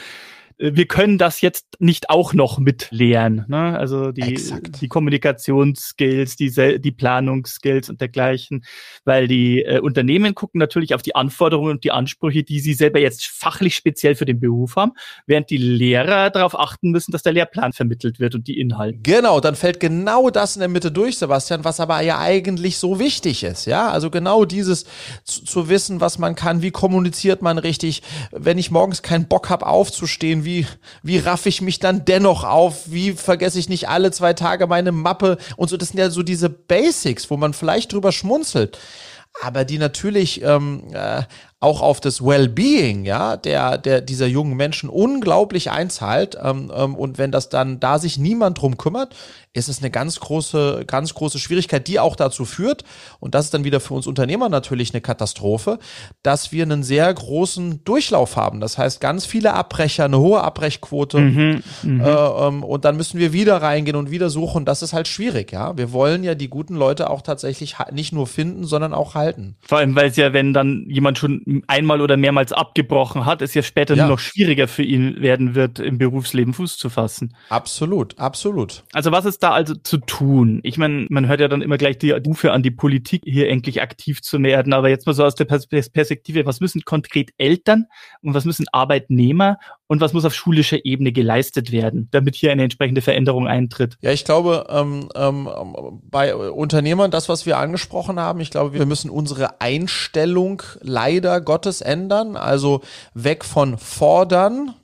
wir 0.61 0.85
können 0.85 1.17
das 1.17 1.41
jetzt 1.41 1.65
nicht 1.79 2.11
auch 2.11 2.33
noch 2.33 2.59
mit 2.59 2.89
lehren. 2.91 3.45
Ne? 3.47 3.77
Also 3.77 4.11
die, 4.11 4.39
die 4.79 4.87
Kommunikationsskills, 4.87 6.35
die, 6.35 6.79
die 6.79 6.91
Planungsskills 6.91 7.89
und 7.89 7.99
dergleichen, 7.99 8.63
weil 9.03 9.27
die 9.27 9.63
äh, 9.63 9.79
Unternehmen 9.79 10.35
gucken 10.35 10.59
natürlich 10.59 10.93
auf 10.93 11.01
die 11.01 11.15
Anforderungen 11.15 11.71
und 11.71 11.83
die 11.83 11.91
Ansprüche, 11.91 12.43
die 12.43 12.59
sie 12.59 12.75
selber 12.75 12.99
jetzt 12.99 13.25
fachlich 13.25 13.75
speziell 13.75 14.13
für 14.13 14.25
den 14.25 14.39
Beruf 14.39 14.75
haben, 14.75 14.91
während 15.25 15.49
die 15.49 15.57
Lehrer 15.57 16.29
darauf 16.29 16.57
achten 16.57 16.91
müssen, 16.91 17.11
dass 17.11 17.23
der 17.23 17.33
Lehrplan 17.33 17.73
vermittelt 17.73 18.19
wird 18.19 18.35
und 18.35 18.47
die 18.47 18.59
Inhalte. 18.59 18.99
Genau, 19.01 19.39
dann 19.39 19.55
fällt 19.55 19.79
genau 19.79 20.29
das 20.29 20.55
in 20.55 20.59
der 20.59 20.69
Mitte 20.69 20.91
durch, 20.91 21.17
Sebastian, 21.17 21.63
was 21.63 21.79
aber 21.79 22.01
ja 22.01 22.19
eigentlich 22.19 22.77
so 22.77 22.99
wichtig 22.99 23.43
ist. 23.43 23.65
Ja, 23.65 23.89
also 23.89 24.11
genau 24.11 24.45
dieses 24.45 24.85
zu, 25.23 25.43
zu 25.43 25.69
wissen, 25.69 26.01
was 26.01 26.19
man 26.19 26.35
kann, 26.35 26.61
wie 26.61 26.71
kommuniziert 26.71 27.41
man 27.41 27.57
richtig, 27.57 28.03
wenn 28.31 28.59
ich 28.59 28.69
morgens 28.69 29.01
keinen 29.01 29.27
Bock 29.27 29.49
habe 29.49 29.65
aufzustehen, 29.65 30.45
wie 30.45 30.50
wie, 30.51 30.67
wie 31.01 31.17
raff 31.17 31.45
ich 31.45 31.61
mich 31.61 31.79
dann 31.79 32.03
dennoch 32.03 32.43
auf? 32.43 32.91
Wie 32.91 33.13
vergesse 33.13 33.59
ich 33.59 33.69
nicht 33.69 33.87
alle 33.87 34.11
zwei 34.11 34.33
Tage 34.33 34.67
meine 34.67 34.91
Mappe? 34.91 35.37
Und 35.55 35.69
so, 35.69 35.77
das 35.77 35.89
sind 35.89 35.99
ja 35.99 36.09
so 36.09 36.23
diese 36.23 36.49
Basics, 36.49 37.29
wo 37.29 37.37
man 37.37 37.53
vielleicht 37.53 37.93
drüber 37.93 38.11
schmunzelt 38.11 38.77
aber 39.41 39.65
die 39.65 39.77
natürlich 39.77 40.41
ähm, 40.43 40.83
äh, 40.93 41.23
auch 41.61 41.81
auf 41.81 42.01
das 42.01 42.25
Wellbeing, 42.25 43.05
ja, 43.05 43.37
der, 43.37 43.77
der 43.77 44.01
dieser 44.01 44.25
jungen 44.25 44.57
Menschen 44.57 44.89
unglaublich 44.89 45.69
einzahlt. 45.69 46.35
Ähm, 46.43 46.71
ähm, 46.75 46.95
und 46.95 47.19
wenn 47.19 47.31
das 47.31 47.49
dann 47.49 47.79
da 47.79 47.99
sich 47.99 48.17
niemand 48.17 48.59
drum 48.59 48.77
kümmert, 48.77 49.15
ist 49.53 49.69
es 49.69 49.79
eine 49.79 49.91
ganz 49.91 50.19
große, 50.19 50.85
ganz 50.87 51.13
große 51.13 51.37
Schwierigkeit, 51.37 51.87
die 51.87 51.99
auch 51.99 52.15
dazu 52.15 52.45
führt, 52.45 52.83
und 53.19 53.35
das 53.35 53.45
ist 53.45 53.53
dann 53.53 53.63
wieder 53.63 53.79
für 53.79 53.93
uns 53.93 54.07
Unternehmer 54.07 54.49
natürlich 54.49 54.93
eine 54.93 55.01
Katastrophe, 55.01 55.77
dass 56.23 56.51
wir 56.51 56.63
einen 56.63 56.83
sehr 56.83 57.13
großen 57.13 57.83
Durchlauf 57.83 58.37
haben. 58.37 58.59
Das 58.59 58.79
heißt, 58.79 58.99
ganz 58.99 59.25
viele 59.25 59.53
Abbrecher, 59.53 60.05
eine 60.05 60.19
hohe 60.19 60.41
Abbrechquote. 60.41 61.19
Mhm, 61.19 61.63
mhm. 61.83 62.01
äh, 62.01 62.09
ähm, 62.09 62.63
und 62.63 62.85
dann 62.85 62.97
müssen 62.97 63.19
wir 63.19 63.33
wieder 63.33 63.61
reingehen 63.61 63.97
und 63.97 64.09
wieder 64.09 64.31
suchen. 64.31 64.65
Das 64.65 64.81
ist 64.81 64.93
halt 64.93 65.07
schwierig, 65.07 65.51
ja. 65.51 65.77
Wir 65.77 65.91
wollen 65.91 66.23
ja 66.23 66.33
die 66.33 66.49
guten 66.49 66.75
Leute 66.75 67.09
auch 67.09 67.21
tatsächlich 67.21 67.75
nicht 67.91 68.13
nur 68.13 68.25
finden, 68.25 68.63
sondern 68.63 68.93
auch 68.93 69.13
halten. 69.13 69.57
Vor 69.61 69.79
allem, 69.79 69.95
weil 69.95 70.09
es 70.09 70.15
ja, 70.15 70.33
wenn 70.33 70.53
dann 70.53 70.85
jemand 70.87 71.19
schon 71.19 71.43
einmal 71.67 72.01
oder 72.01 72.17
mehrmals 72.17 72.53
abgebrochen 72.53 73.25
hat, 73.25 73.41
es 73.41 73.53
ja 73.53 73.63
später 73.63 73.95
ja. 73.95 74.03
nur 74.03 74.13
noch 74.15 74.19
schwieriger 74.19 74.67
für 74.67 74.83
ihn 74.83 75.21
werden 75.21 75.55
wird, 75.55 75.79
im 75.79 75.97
Berufsleben 75.97 76.53
Fuß 76.53 76.77
zu 76.77 76.89
fassen. 76.89 77.35
Absolut, 77.49 78.17
absolut. 78.19 78.83
Also 78.93 79.11
was 79.11 79.25
ist 79.25 79.43
da 79.43 79.51
also 79.51 79.75
zu 79.75 79.97
tun? 79.97 80.59
Ich 80.63 80.77
meine, 80.77 81.07
man 81.09 81.27
hört 81.27 81.41
ja 81.41 81.47
dann 81.47 81.61
immer 81.61 81.77
gleich 81.77 81.97
die 81.97 82.11
Rufe 82.11 82.51
an 82.51 82.63
die 82.63 82.71
Politik, 82.71 83.23
hier 83.25 83.49
endlich 83.49 83.81
aktiv 83.81 84.21
zu 84.21 84.41
werden, 84.41 84.73
aber 84.73 84.89
jetzt 84.89 85.05
mal 85.05 85.13
so 85.13 85.23
aus 85.23 85.35
der 85.35 85.45
Perspektive, 85.45 86.45
was 86.45 86.59
müssen 86.59 86.81
konkret 86.83 87.31
Eltern 87.37 87.85
und 88.21 88.33
was 88.33 88.45
müssen 88.45 88.65
Arbeitnehmer 88.71 89.57
und 89.91 89.99
was 89.99 90.13
muss 90.13 90.23
auf 90.23 90.33
schulischer 90.33 90.85
Ebene 90.85 91.11
geleistet 91.11 91.73
werden, 91.73 92.07
damit 92.11 92.35
hier 92.35 92.53
eine 92.53 92.63
entsprechende 92.63 93.01
Veränderung 93.01 93.45
eintritt? 93.45 93.97
Ja, 93.99 94.11
ich 94.11 94.23
glaube, 94.23 94.65
ähm, 94.69 95.09
ähm, 95.15 95.49
bei 96.09 96.33
Unternehmern, 96.33 97.11
das, 97.11 97.27
was 97.27 97.45
wir 97.45 97.57
angesprochen 97.57 98.17
haben, 98.17 98.39
ich 98.39 98.51
glaube, 98.51 98.73
wir 98.73 98.85
müssen 98.85 99.09
unsere 99.09 99.59
Einstellung 99.59 100.63
leider 100.79 101.41
Gottes 101.41 101.81
ändern. 101.81 102.37
Also 102.37 102.79
weg 103.15 103.43
von 103.43 103.77
fordern, 103.77 104.75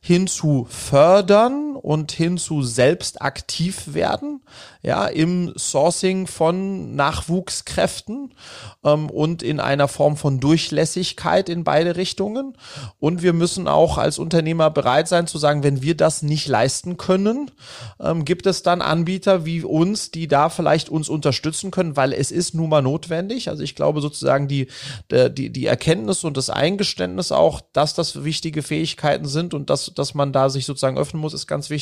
hin 0.00 0.26
zu 0.26 0.66
fördern 0.68 1.65
und 1.86 2.10
hin 2.10 2.36
zu 2.36 2.64
selbst 2.64 3.22
aktiv 3.22 3.94
werden, 3.94 4.40
ja, 4.82 5.06
im 5.06 5.52
Sourcing 5.56 6.26
von 6.26 6.96
Nachwuchskräften 6.96 8.34
ähm, 8.82 9.08
und 9.08 9.44
in 9.44 9.60
einer 9.60 9.86
Form 9.86 10.16
von 10.16 10.40
Durchlässigkeit 10.40 11.48
in 11.48 11.62
beide 11.62 11.94
Richtungen. 11.94 12.56
Und 12.98 13.22
wir 13.22 13.32
müssen 13.32 13.68
auch 13.68 13.98
als 13.98 14.18
Unternehmer 14.18 14.68
bereit 14.68 15.06
sein 15.06 15.28
zu 15.28 15.38
sagen, 15.38 15.62
wenn 15.62 15.80
wir 15.80 15.96
das 15.96 16.22
nicht 16.22 16.48
leisten 16.48 16.96
können, 16.96 17.52
ähm, 18.00 18.24
gibt 18.24 18.46
es 18.46 18.64
dann 18.64 18.82
Anbieter 18.82 19.44
wie 19.44 19.62
uns, 19.62 20.10
die 20.10 20.26
da 20.26 20.48
vielleicht 20.48 20.88
uns 20.88 21.08
unterstützen 21.08 21.70
können, 21.70 21.96
weil 21.96 22.12
es 22.12 22.32
ist 22.32 22.52
nun 22.52 22.68
mal 22.68 22.82
notwendig. 22.82 23.48
Also 23.48 23.62
ich 23.62 23.76
glaube 23.76 24.00
sozusagen 24.00 24.48
die, 24.48 24.66
die, 25.12 25.50
die 25.50 25.66
Erkenntnis 25.66 26.24
und 26.24 26.36
das 26.36 26.50
Eingeständnis 26.50 27.30
auch, 27.30 27.60
dass 27.72 27.94
das 27.94 28.24
wichtige 28.24 28.64
Fähigkeiten 28.64 29.26
sind 29.26 29.54
und 29.54 29.70
dass, 29.70 29.92
dass 29.94 30.14
man 30.14 30.32
da 30.32 30.48
sich 30.48 30.66
sozusagen 30.66 30.98
öffnen 30.98 31.20
muss, 31.20 31.32
ist 31.32 31.46
ganz 31.46 31.70
wichtig 31.70 31.75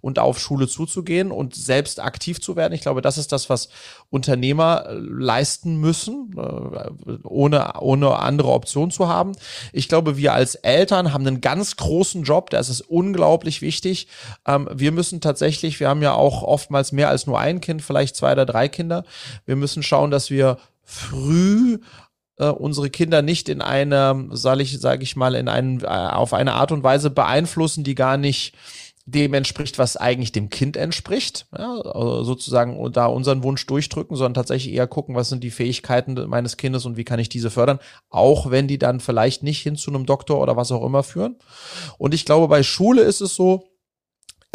und 0.00 0.18
auf 0.18 0.38
Schule 0.38 0.68
zuzugehen 0.68 1.30
und 1.30 1.54
selbst 1.54 2.00
aktiv 2.00 2.40
zu 2.40 2.56
werden. 2.56 2.72
Ich 2.72 2.80
glaube, 2.80 3.02
das 3.02 3.18
ist 3.18 3.32
das, 3.32 3.48
was 3.48 3.68
Unternehmer 4.10 4.86
äh, 4.86 4.94
leisten 4.94 5.76
müssen, 5.76 6.34
äh, 6.36 7.10
ohne, 7.24 7.80
ohne 7.80 8.16
andere 8.18 8.48
Option 8.48 8.90
zu 8.90 9.08
haben. 9.08 9.32
Ich 9.72 9.88
glaube, 9.88 10.16
wir 10.16 10.32
als 10.32 10.54
Eltern 10.56 11.12
haben 11.12 11.26
einen 11.26 11.40
ganz 11.40 11.76
großen 11.76 12.22
Job, 12.22 12.50
das 12.50 12.68
ist 12.68 12.80
unglaublich 12.80 13.62
wichtig. 13.62 14.08
Ähm, 14.46 14.68
wir 14.72 14.92
müssen 14.92 15.20
tatsächlich, 15.20 15.80
wir 15.80 15.88
haben 15.88 16.02
ja 16.02 16.14
auch 16.14 16.42
oftmals 16.42 16.92
mehr 16.92 17.08
als 17.08 17.26
nur 17.26 17.38
ein 17.38 17.60
Kind, 17.60 17.82
vielleicht 17.82 18.16
zwei 18.16 18.32
oder 18.32 18.46
drei 18.46 18.68
Kinder. 18.68 19.04
Wir 19.44 19.56
müssen 19.56 19.82
schauen, 19.82 20.10
dass 20.10 20.30
wir 20.30 20.58
früh 20.82 21.78
äh, 22.38 22.46
unsere 22.48 22.90
Kinder 22.90 23.22
nicht 23.22 23.48
in 23.48 23.60
einer, 23.60 24.24
sage 24.30 24.62
ich, 24.62 24.78
sage 24.80 25.02
ich 25.02 25.16
mal, 25.16 25.34
in 25.34 25.48
einen, 25.48 25.84
auf 25.84 26.32
eine 26.32 26.54
Art 26.54 26.72
und 26.72 26.82
Weise 26.82 27.10
beeinflussen, 27.10 27.84
die 27.84 27.94
gar 27.94 28.16
nicht 28.16 28.54
dem 29.08 29.34
entspricht, 29.34 29.78
was 29.78 29.96
eigentlich 29.96 30.32
dem 30.32 30.50
Kind 30.50 30.76
entspricht, 30.76 31.46
ja, 31.56 31.76
also 31.80 32.24
sozusagen 32.24 32.92
da 32.92 33.06
unseren 33.06 33.44
Wunsch 33.44 33.64
durchdrücken, 33.66 34.16
sondern 34.16 34.34
tatsächlich 34.34 34.74
eher 34.74 34.88
gucken, 34.88 35.14
was 35.14 35.28
sind 35.28 35.44
die 35.44 35.52
Fähigkeiten 35.52 36.28
meines 36.28 36.56
Kindes 36.56 36.84
und 36.86 36.96
wie 36.96 37.04
kann 37.04 37.20
ich 37.20 37.28
diese 37.28 37.50
fördern, 37.50 37.78
auch 38.10 38.50
wenn 38.50 38.66
die 38.66 38.78
dann 38.78 38.98
vielleicht 38.98 39.44
nicht 39.44 39.62
hin 39.62 39.76
zu 39.76 39.92
einem 39.92 40.06
Doktor 40.06 40.40
oder 40.40 40.56
was 40.56 40.72
auch 40.72 40.84
immer 40.84 41.04
führen. 41.04 41.36
Und 41.98 42.14
ich 42.14 42.24
glaube, 42.24 42.48
bei 42.48 42.64
Schule 42.64 43.02
ist 43.02 43.20
es 43.20 43.36
so, 43.36 43.68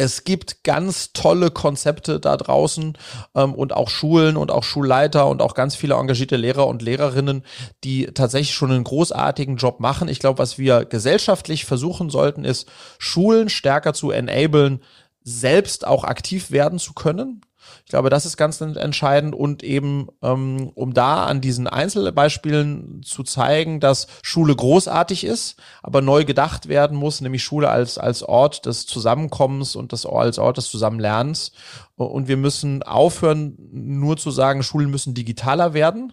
es 0.02 0.24
gibt 0.24 0.64
ganz 0.64 1.12
tolle 1.12 1.50
Konzepte 1.50 2.18
da 2.18 2.36
draußen 2.36 2.98
ähm, 3.34 3.54
und 3.54 3.72
auch 3.72 3.88
Schulen 3.88 4.36
und 4.36 4.50
auch 4.50 4.64
Schulleiter 4.64 5.28
und 5.28 5.40
auch 5.40 5.54
ganz 5.54 5.76
viele 5.76 5.94
engagierte 5.94 6.36
Lehrer 6.36 6.66
und 6.66 6.82
Lehrerinnen, 6.82 7.44
die 7.84 8.06
tatsächlich 8.06 8.54
schon 8.54 8.72
einen 8.72 8.84
großartigen 8.84 9.56
Job 9.56 9.80
machen. 9.80 10.08
Ich 10.08 10.18
glaube, 10.18 10.38
was 10.38 10.58
wir 10.58 10.84
gesellschaftlich 10.84 11.64
versuchen 11.64 12.10
sollten, 12.10 12.44
ist, 12.44 12.68
Schulen 12.98 13.48
stärker 13.48 13.94
zu 13.94 14.10
enablen, 14.10 14.82
selbst 15.22 15.86
auch 15.86 16.02
aktiv 16.02 16.50
werden 16.50 16.80
zu 16.80 16.94
können. 16.94 17.42
Ich 17.84 17.90
glaube, 17.90 18.10
das 18.10 18.26
ist 18.26 18.36
ganz 18.36 18.60
entscheidend 18.60 19.34
und 19.34 19.62
eben, 19.62 20.08
ähm, 20.22 20.70
um 20.74 20.94
da 20.94 21.24
an 21.24 21.40
diesen 21.40 21.66
Einzelbeispielen 21.66 23.02
zu 23.02 23.22
zeigen, 23.22 23.80
dass 23.80 24.06
Schule 24.22 24.54
großartig 24.54 25.24
ist, 25.24 25.56
aber 25.82 26.00
neu 26.00 26.24
gedacht 26.24 26.68
werden 26.68 26.96
muss, 26.96 27.20
nämlich 27.20 27.42
Schule 27.42 27.68
als, 27.68 27.98
als 27.98 28.22
Ort 28.22 28.66
des 28.66 28.86
Zusammenkommens 28.86 29.76
und 29.76 29.92
das 29.92 30.06
als 30.06 30.38
Ort 30.38 30.56
des 30.56 30.68
Zusammenlernens. 30.70 31.52
Und 31.96 32.28
wir 32.28 32.36
müssen 32.36 32.82
aufhören, 32.82 33.56
nur 33.72 34.16
zu 34.16 34.30
sagen, 34.30 34.62
Schulen 34.62 34.90
müssen 34.90 35.14
digitaler 35.14 35.74
werden, 35.74 36.12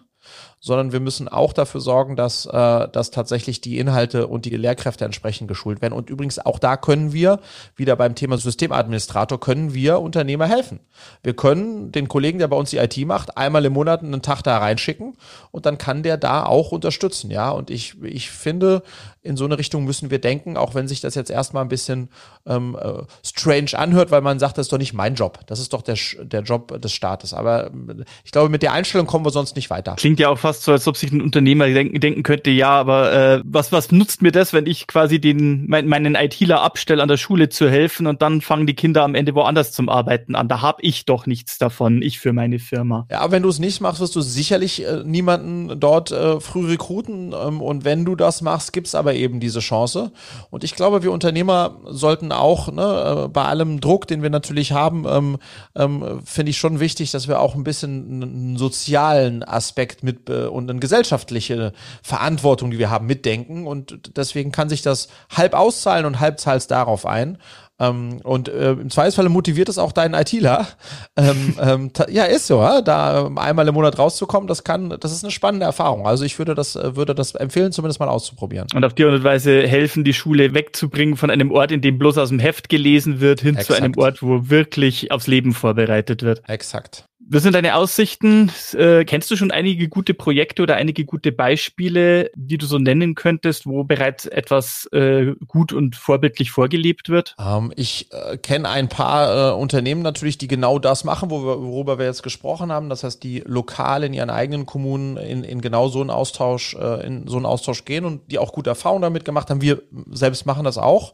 sondern 0.60 0.92
wir 0.92 1.00
müssen 1.00 1.26
auch 1.26 1.54
dafür 1.54 1.80
sorgen, 1.80 2.16
dass, 2.16 2.44
äh, 2.44 2.88
dass 2.88 3.10
tatsächlich 3.10 3.62
die 3.62 3.78
Inhalte 3.78 4.26
und 4.26 4.44
die 4.44 4.56
Lehrkräfte 4.56 5.06
entsprechend 5.06 5.48
geschult 5.48 5.80
werden. 5.80 5.94
Und 5.94 6.10
übrigens 6.10 6.38
auch 6.38 6.58
da 6.58 6.76
können 6.76 7.12
wir, 7.14 7.40
wieder 7.76 7.96
beim 7.96 8.14
Thema 8.14 8.36
Systemadministrator, 8.36 9.40
können 9.40 9.72
wir 9.72 10.00
Unternehmer 10.00 10.46
helfen. 10.46 10.80
Wir 11.22 11.34
können 11.34 11.92
den 11.92 12.08
Kollegen, 12.08 12.38
der 12.38 12.48
bei 12.48 12.56
uns 12.56 12.70
die 12.70 12.76
IT 12.76 12.96
macht, 13.06 13.38
einmal 13.38 13.64
im 13.64 13.72
Monat 13.72 14.02
einen 14.02 14.20
Tag 14.20 14.42
da 14.42 14.58
reinschicken 14.58 15.16
und 15.50 15.64
dann 15.64 15.78
kann 15.78 16.02
der 16.02 16.18
da 16.18 16.44
auch 16.44 16.72
unterstützen. 16.72 17.30
Ja, 17.30 17.50
und 17.50 17.70
ich, 17.70 18.00
ich 18.02 18.30
finde, 18.30 18.82
in 19.22 19.36
so 19.36 19.44
eine 19.44 19.58
Richtung 19.58 19.84
müssen 19.84 20.10
wir 20.10 20.18
denken, 20.18 20.56
auch 20.56 20.74
wenn 20.74 20.88
sich 20.88 21.00
das 21.00 21.14
jetzt 21.14 21.30
erstmal 21.30 21.62
ein 21.62 21.68
bisschen 21.68 22.08
ähm, 22.46 22.76
äh, 22.80 23.02
strange 23.22 23.70
anhört, 23.74 24.10
weil 24.10 24.22
man 24.22 24.38
sagt, 24.38 24.56
das 24.56 24.66
ist 24.66 24.72
doch 24.72 24.78
nicht 24.78 24.94
mein 24.94 25.14
Job. 25.14 25.40
Das 25.46 25.60
ist 25.60 25.74
doch 25.74 25.82
der, 25.82 25.96
der 26.22 26.42
Job 26.42 26.80
des 26.80 26.92
Staates. 26.92 27.34
Aber 27.34 27.66
äh, 27.66 28.04
ich 28.24 28.32
glaube, 28.32 28.48
mit 28.48 28.62
der 28.62 28.72
Einstellung 28.72 29.06
kommen 29.06 29.26
wir 29.26 29.30
sonst 29.30 29.56
nicht 29.56 29.68
weiter. 29.68 29.96
Klingt 29.96 30.20
ja 30.20 30.30
auch 30.30 30.38
fast 30.38 30.62
so, 30.62 30.72
als 30.72 30.88
ob 30.88 30.96
sich 30.96 31.12
ein 31.12 31.20
Unternehmer 31.20 31.66
denken, 31.66 32.00
denken 32.00 32.22
könnte, 32.22 32.50
ja, 32.50 32.70
aber 32.70 33.12
äh, 33.12 33.42
was, 33.44 33.72
was 33.72 33.92
nutzt 33.92 34.22
mir 34.22 34.32
das, 34.32 34.54
wenn 34.54 34.66
ich 34.66 34.86
quasi 34.86 35.20
den, 35.20 35.66
mein, 35.68 35.86
meinen 35.86 36.14
ITler 36.14 36.62
abstelle, 36.62 37.02
an 37.02 37.08
der 37.08 37.18
Schule 37.18 37.50
zu 37.50 37.68
helfen 37.68 38.06
und 38.06 38.22
dann 38.22 38.40
fangen 38.40 38.66
die 38.66 38.74
Kinder 38.74 39.02
am 39.02 39.14
Ende 39.14 39.34
woanders 39.34 39.72
zum 39.72 39.90
Arbeiten 39.90 40.34
an. 40.34 40.48
Da 40.48 40.62
habe 40.62 40.80
ich 40.82 41.04
doch 41.04 41.26
nichts 41.26 41.58
davon, 41.58 42.00
ich 42.00 42.20
für 42.20 42.32
meine 42.32 42.58
Firma. 42.58 43.06
Ja, 43.10 43.20
aber 43.20 43.32
wenn 43.32 43.42
du 43.42 43.50
es 43.50 43.58
nicht 43.58 43.82
machst, 43.82 44.00
wirst 44.00 44.16
du 44.16 44.22
sicherlich 44.22 44.86
äh, 44.86 45.02
niemanden 45.04 45.78
dort 45.78 46.10
äh, 46.10 46.40
früh 46.40 46.66
rekruten. 46.66 47.34
Ähm, 47.38 47.60
und 47.60 47.84
wenn 47.84 48.06
du 48.06 48.16
das 48.16 48.40
machst, 48.40 48.72
gibt's 48.72 48.94
aber 48.94 49.09
eben 49.14 49.40
diese 49.40 49.60
Chance. 49.60 50.12
Und 50.50 50.64
ich 50.64 50.74
glaube, 50.74 51.02
wir 51.02 51.12
Unternehmer 51.12 51.78
sollten 51.86 52.32
auch, 52.32 52.72
ne, 52.72 53.24
äh, 53.24 53.28
bei 53.28 53.44
allem 53.44 53.80
Druck, 53.80 54.06
den 54.06 54.22
wir 54.22 54.30
natürlich 54.30 54.72
haben, 54.72 55.04
ähm, 55.08 55.38
ähm, 55.74 56.20
finde 56.24 56.50
ich 56.50 56.58
schon 56.58 56.80
wichtig, 56.80 57.10
dass 57.10 57.28
wir 57.28 57.40
auch 57.40 57.54
ein 57.54 57.64
bisschen 57.64 58.22
einen 58.22 58.56
sozialen 58.56 59.42
Aspekt 59.42 60.02
mit 60.02 60.28
äh, 60.28 60.46
und 60.46 60.70
eine 60.70 60.80
gesellschaftliche 60.80 61.72
Verantwortung, 62.02 62.70
die 62.70 62.78
wir 62.78 62.90
haben, 62.90 63.06
mitdenken. 63.06 63.66
Und 63.66 64.16
deswegen 64.16 64.52
kann 64.52 64.68
sich 64.68 64.82
das 64.82 65.08
halb 65.34 65.54
auszahlen 65.54 66.06
und 66.06 66.20
halb 66.20 66.40
zahlst 66.40 66.70
darauf 66.70 67.06
ein. 67.06 67.38
Ähm, 67.80 68.20
und 68.22 68.48
äh, 68.48 68.72
im 68.72 68.90
Zweifelsfall 68.90 69.28
motiviert 69.30 69.68
es 69.68 69.78
auch 69.78 69.92
deinen 69.92 70.14
ITler. 70.14 70.68
Ähm, 71.16 71.54
ähm, 71.60 71.90
ja, 72.10 72.24
ist 72.24 72.46
so, 72.46 72.60
ja? 72.60 72.82
da 72.82 73.26
ähm, 73.26 73.38
einmal 73.38 73.66
im 73.66 73.74
Monat 73.74 73.98
rauszukommen, 73.98 74.46
das 74.46 74.62
kann, 74.62 74.96
das 75.00 75.12
ist 75.12 75.24
eine 75.24 75.30
spannende 75.30 75.64
Erfahrung. 75.66 76.06
Also 76.06 76.24
ich 76.24 76.38
würde 76.38 76.54
das, 76.54 76.76
äh, 76.76 76.94
würde 76.94 77.14
das 77.14 77.34
empfehlen, 77.34 77.72
zumindest 77.72 77.98
mal 77.98 78.08
auszuprobieren. 78.08 78.68
Und 78.74 78.84
auf 78.84 78.94
die 78.94 79.04
Art 79.04 79.14
und 79.14 79.24
Weise 79.24 79.66
helfen, 79.66 80.04
die 80.04 80.12
Schule 80.12 80.54
wegzubringen 80.54 81.16
von 81.16 81.30
einem 81.30 81.50
Ort, 81.50 81.72
in 81.72 81.80
dem 81.80 81.98
bloß 81.98 82.18
aus 82.18 82.28
dem 82.28 82.38
Heft 82.38 82.68
gelesen 82.68 83.20
wird, 83.20 83.40
hin 83.40 83.56
Exakt. 83.56 83.66
zu 83.66 83.82
einem 83.82 83.96
Ort, 83.96 84.22
wo 84.22 84.50
wirklich 84.50 85.10
aufs 85.10 85.26
Leben 85.26 85.54
vorbereitet 85.54 86.22
wird. 86.22 86.42
Exakt. 86.46 87.06
Was 87.32 87.44
sind 87.44 87.54
deine 87.54 87.76
Aussichten? 87.76 88.50
Äh, 88.72 89.04
kennst 89.04 89.30
du 89.30 89.36
schon 89.36 89.52
einige 89.52 89.88
gute 89.88 90.14
Projekte 90.14 90.64
oder 90.64 90.74
einige 90.74 91.04
gute 91.04 91.30
Beispiele, 91.30 92.32
die 92.34 92.58
du 92.58 92.66
so 92.66 92.80
nennen 92.80 93.14
könntest, 93.14 93.66
wo 93.66 93.84
bereits 93.84 94.26
etwas 94.26 94.86
äh, 94.86 95.34
gut 95.46 95.72
und 95.72 95.94
vorbildlich 95.94 96.50
vorgelebt 96.50 97.08
wird? 97.08 97.36
Ähm, 97.38 97.72
ich 97.76 98.08
äh, 98.10 98.36
kenne 98.36 98.68
ein 98.68 98.88
paar 98.88 99.52
äh, 99.52 99.54
Unternehmen 99.54 100.02
natürlich, 100.02 100.38
die 100.38 100.48
genau 100.48 100.80
das 100.80 101.04
machen, 101.04 101.30
wo 101.30 101.44
wir, 101.44 101.62
worüber 101.62 102.00
wir 102.00 102.06
jetzt 102.06 102.24
gesprochen 102.24 102.72
haben. 102.72 102.88
Das 102.88 103.04
heißt, 103.04 103.22
die 103.22 103.44
lokal 103.46 104.02
in 104.02 104.12
ihren 104.12 104.30
eigenen 104.30 104.66
Kommunen 104.66 105.16
in, 105.16 105.44
in 105.44 105.60
genau 105.60 105.86
so 105.86 106.00
einen 106.00 106.10
Austausch, 106.10 106.74
äh, 106.74 107.06
in 107.06 107.28
so 107.28 107.36
einen 107.36 107.46
Austausch 107.46 107.84
gehen 107.84 108.04
und 108.04 108.32
die 108.32 108.40
auch 108.40 108.52
gute 108.52 108.70
Erfahrungen 108.70 109.02
damit 109.02 109.24
gemacht 109.24 109.50
haben. 109.50 109.62
Wir 109.62 109.82
selbst 110.10 110.46
machen 110.46 110.64
das 110.64 110.78
auch. 110.78 111.12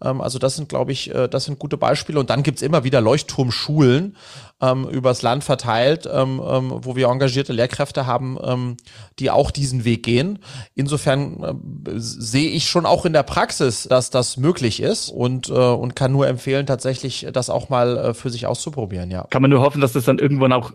Ähm, 0.00 0.20
also 0.20 0.38
das 0.38 0.54
sind, 0.54 0.68
glaube 0.68 0.92
ich, 0.92 1.12
äh, 1.12 1.26
das 1.28 1.46
sind 1.46 1.58
gute 1.58 1.76
Beispiele. 1.76 2.20
Und 2.20 2.30
dann 2.30 2.44
gibt's 2.44 2.62
immer 2.62 2.84
wieder 2.84 3.00
Leuchtturmschulen, 3.00 4.16
ähm, 4.62 4.88
übers 4.88 5.22
Land 5.22 5.44
verteilt, 5.56 6.06
ähm, 6.12 6.40
ähm, 6.46 6.72
wo 6.82 6.96
wir 6.96 7.08
engagierte 7.08 7.52
Lehrkräfte 7.52 8.06
haben, 8.06 8.36
ähm, 8.42 8.76
die 9.18 9.30
auch 9.30 9.50
diesen 9.50 9.84
Weg 9.84 10.02
gehen. 10.02 10.38
Insofern 10.74 11.42
äh, 11.42 11.54
sehe 11.96 12.50
ich 12.50 12.68
schon 12.68 12.84
auch 12.84 13.06
in 13.06 13.14
der 13.14 13.22
Praxis, 13.22 13.84
dass 13.84 14.10
das 14.10 14.36
möglich 14.36 14.82
ist 14.82 15.08
und, 15.08 15.48
äh, 15.48 15.52
und 15.52 15.96
kann 15.96 16.12
nur 16.12 16.28
empfehlen, 16.28 16.66
tatsächlich 16.66 17.26
das 17.32 17.48
auch 17.48 17.70
mal 17.70 17.96
äh, 17.96 18.14
für 18.14 18.30
sich 18.30 18.46
auszuprobieren, 18.46 19.10
ja. 19.10 19.26
Kann 19.30 19.42
man 19.42 19.50
nur 19.50 19.60
hoffen, 19.60 19.80
dass 19.80 19.92
das 19.92 20.04
dann 20.04 20.18
irgendwann 20.18 20.52
auch 20.52 20.72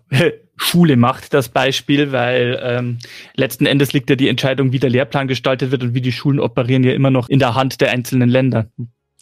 Schule 0.58 0.96
macht, 0.96 1.34
das 1.34 1.50
Beispiel, 1.50 2.12
weil 2.12 2.60
ähm, 2.62 2.98
letzten 3.36 3.66
Endes 3.66 3.94
liegt 3.94 4.10
ja 4.10 4.16
die 4.16 4.30
Entscheidung, 4.30 4.72
wie 4.72 4.80
der 4.80 4.90
Lehrplan 4.90 5.28
gestaltet 5.28 5.72
wird 5.72 5.84
und 5.84 5.94
wie 5.94 6.02
die 6.02 6.12
Schulen 6.12 6.40
operieren, 6.40 6.84
ja 6.84 6.94
immer 6.94 7.12
noch 7.12 7.30
in 7.30 7.40
der 7.40 7.56
Hand 7.56 7.82
der 7.82 7.92
einzelnen 7.92 8.30
Länder. 8.30 8.68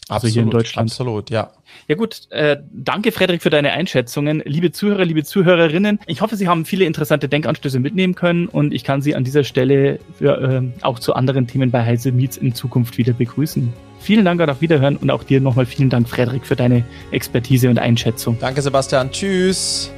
Also 0.10 0.28
absolut, 0.28 0.34
hier 0.34 0.44
in 0.44 0.50
Deutschland. 0.50 0.90
Absolut, 0.90 1.30
ja. 1.30 1.52
Ja 1.88 1.96
gut, 1.96 2.22
äh, 2.32 2.58
danke 2.72 3.12
Frederik 3.12 3.44
für 3.44 3.52
deine 3.52 3.72
Einschätzungen. 3.72 4.42
Liebe 4.44 4.72
Zuhörer, 4.72 5.06
liebe 5.06 5.24
Zuhörerinnen, 5.24 6.00
ich 6.08 6.22
hoffe, 6.22 6.36
Sie 6.36 6.48
haben 6.48 6.66
viele 6.66 6.86
interessante 6.86 7.30
Denkanstöße 7.30 7.80
mitnehmen 7.80 8.16
können 8.16 8.48
und 8.48 8.74
ich 8.74 8.84
kann 8.84 9.04
Sie 9.04 9.16
an 9.16 9.24
dieser 9.24 9.44
Stelle 9.44 10.00
für, 10.18 10.42
äh, 10.42 10.62
auch 10.82 10.98
zu 10.98 11.14
anderen 11.14 11.46
Themen 11.46 11.70
bei 11.70 11.86
Heise 11.86 12.12
Meets 12.12 12.38
in 12.38 12.56
Zukunft 12.56 12.98
wieder 12.98 13.14
begrüßen. 13.14 13.72
Vielen 14.00 14.26
Dank 14.26 14.42
und 14.42 14.50
auf 14.50 14.62
Wiederhören 14.62 14.98
und 14.98 15.12
auch 15.12 15.24
dir 15.24 15.42
nochmal 15.42 15.68
vielen 15.68 15.92
Dank, 15.92 16.10
Frederik, 16.10 16.46
für 16.46 16.56
deine 16.56 16.84
Expertise 17.12 17.70
und 17.70 17.78
Einschätzung. 17.78 18.38
Danke, 18.40 18.64
Sebastian. 18.64 19.12
Tschüss. 19.12 19.92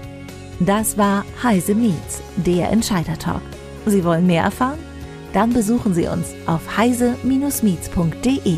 Das 0.60 0.98
war 0.98 1.24
Heise 1.42 1.74
Meets, 1.74 2.22
der 2.36 2.70
Entscheider 2.70 3.18
Talk. 3.18 3.42
Sie 3.86 4.04
wollen 4.04 4.28
mehr 4.28 4.44
erfahren? 4.44 4.78
Dann 5.34 5.54
besuchen 5.54 5.94
Sie 5.94 6.08
uns 6.08 6.34
auf 6.46 6.78
heise-meets.de. 6.78 8.58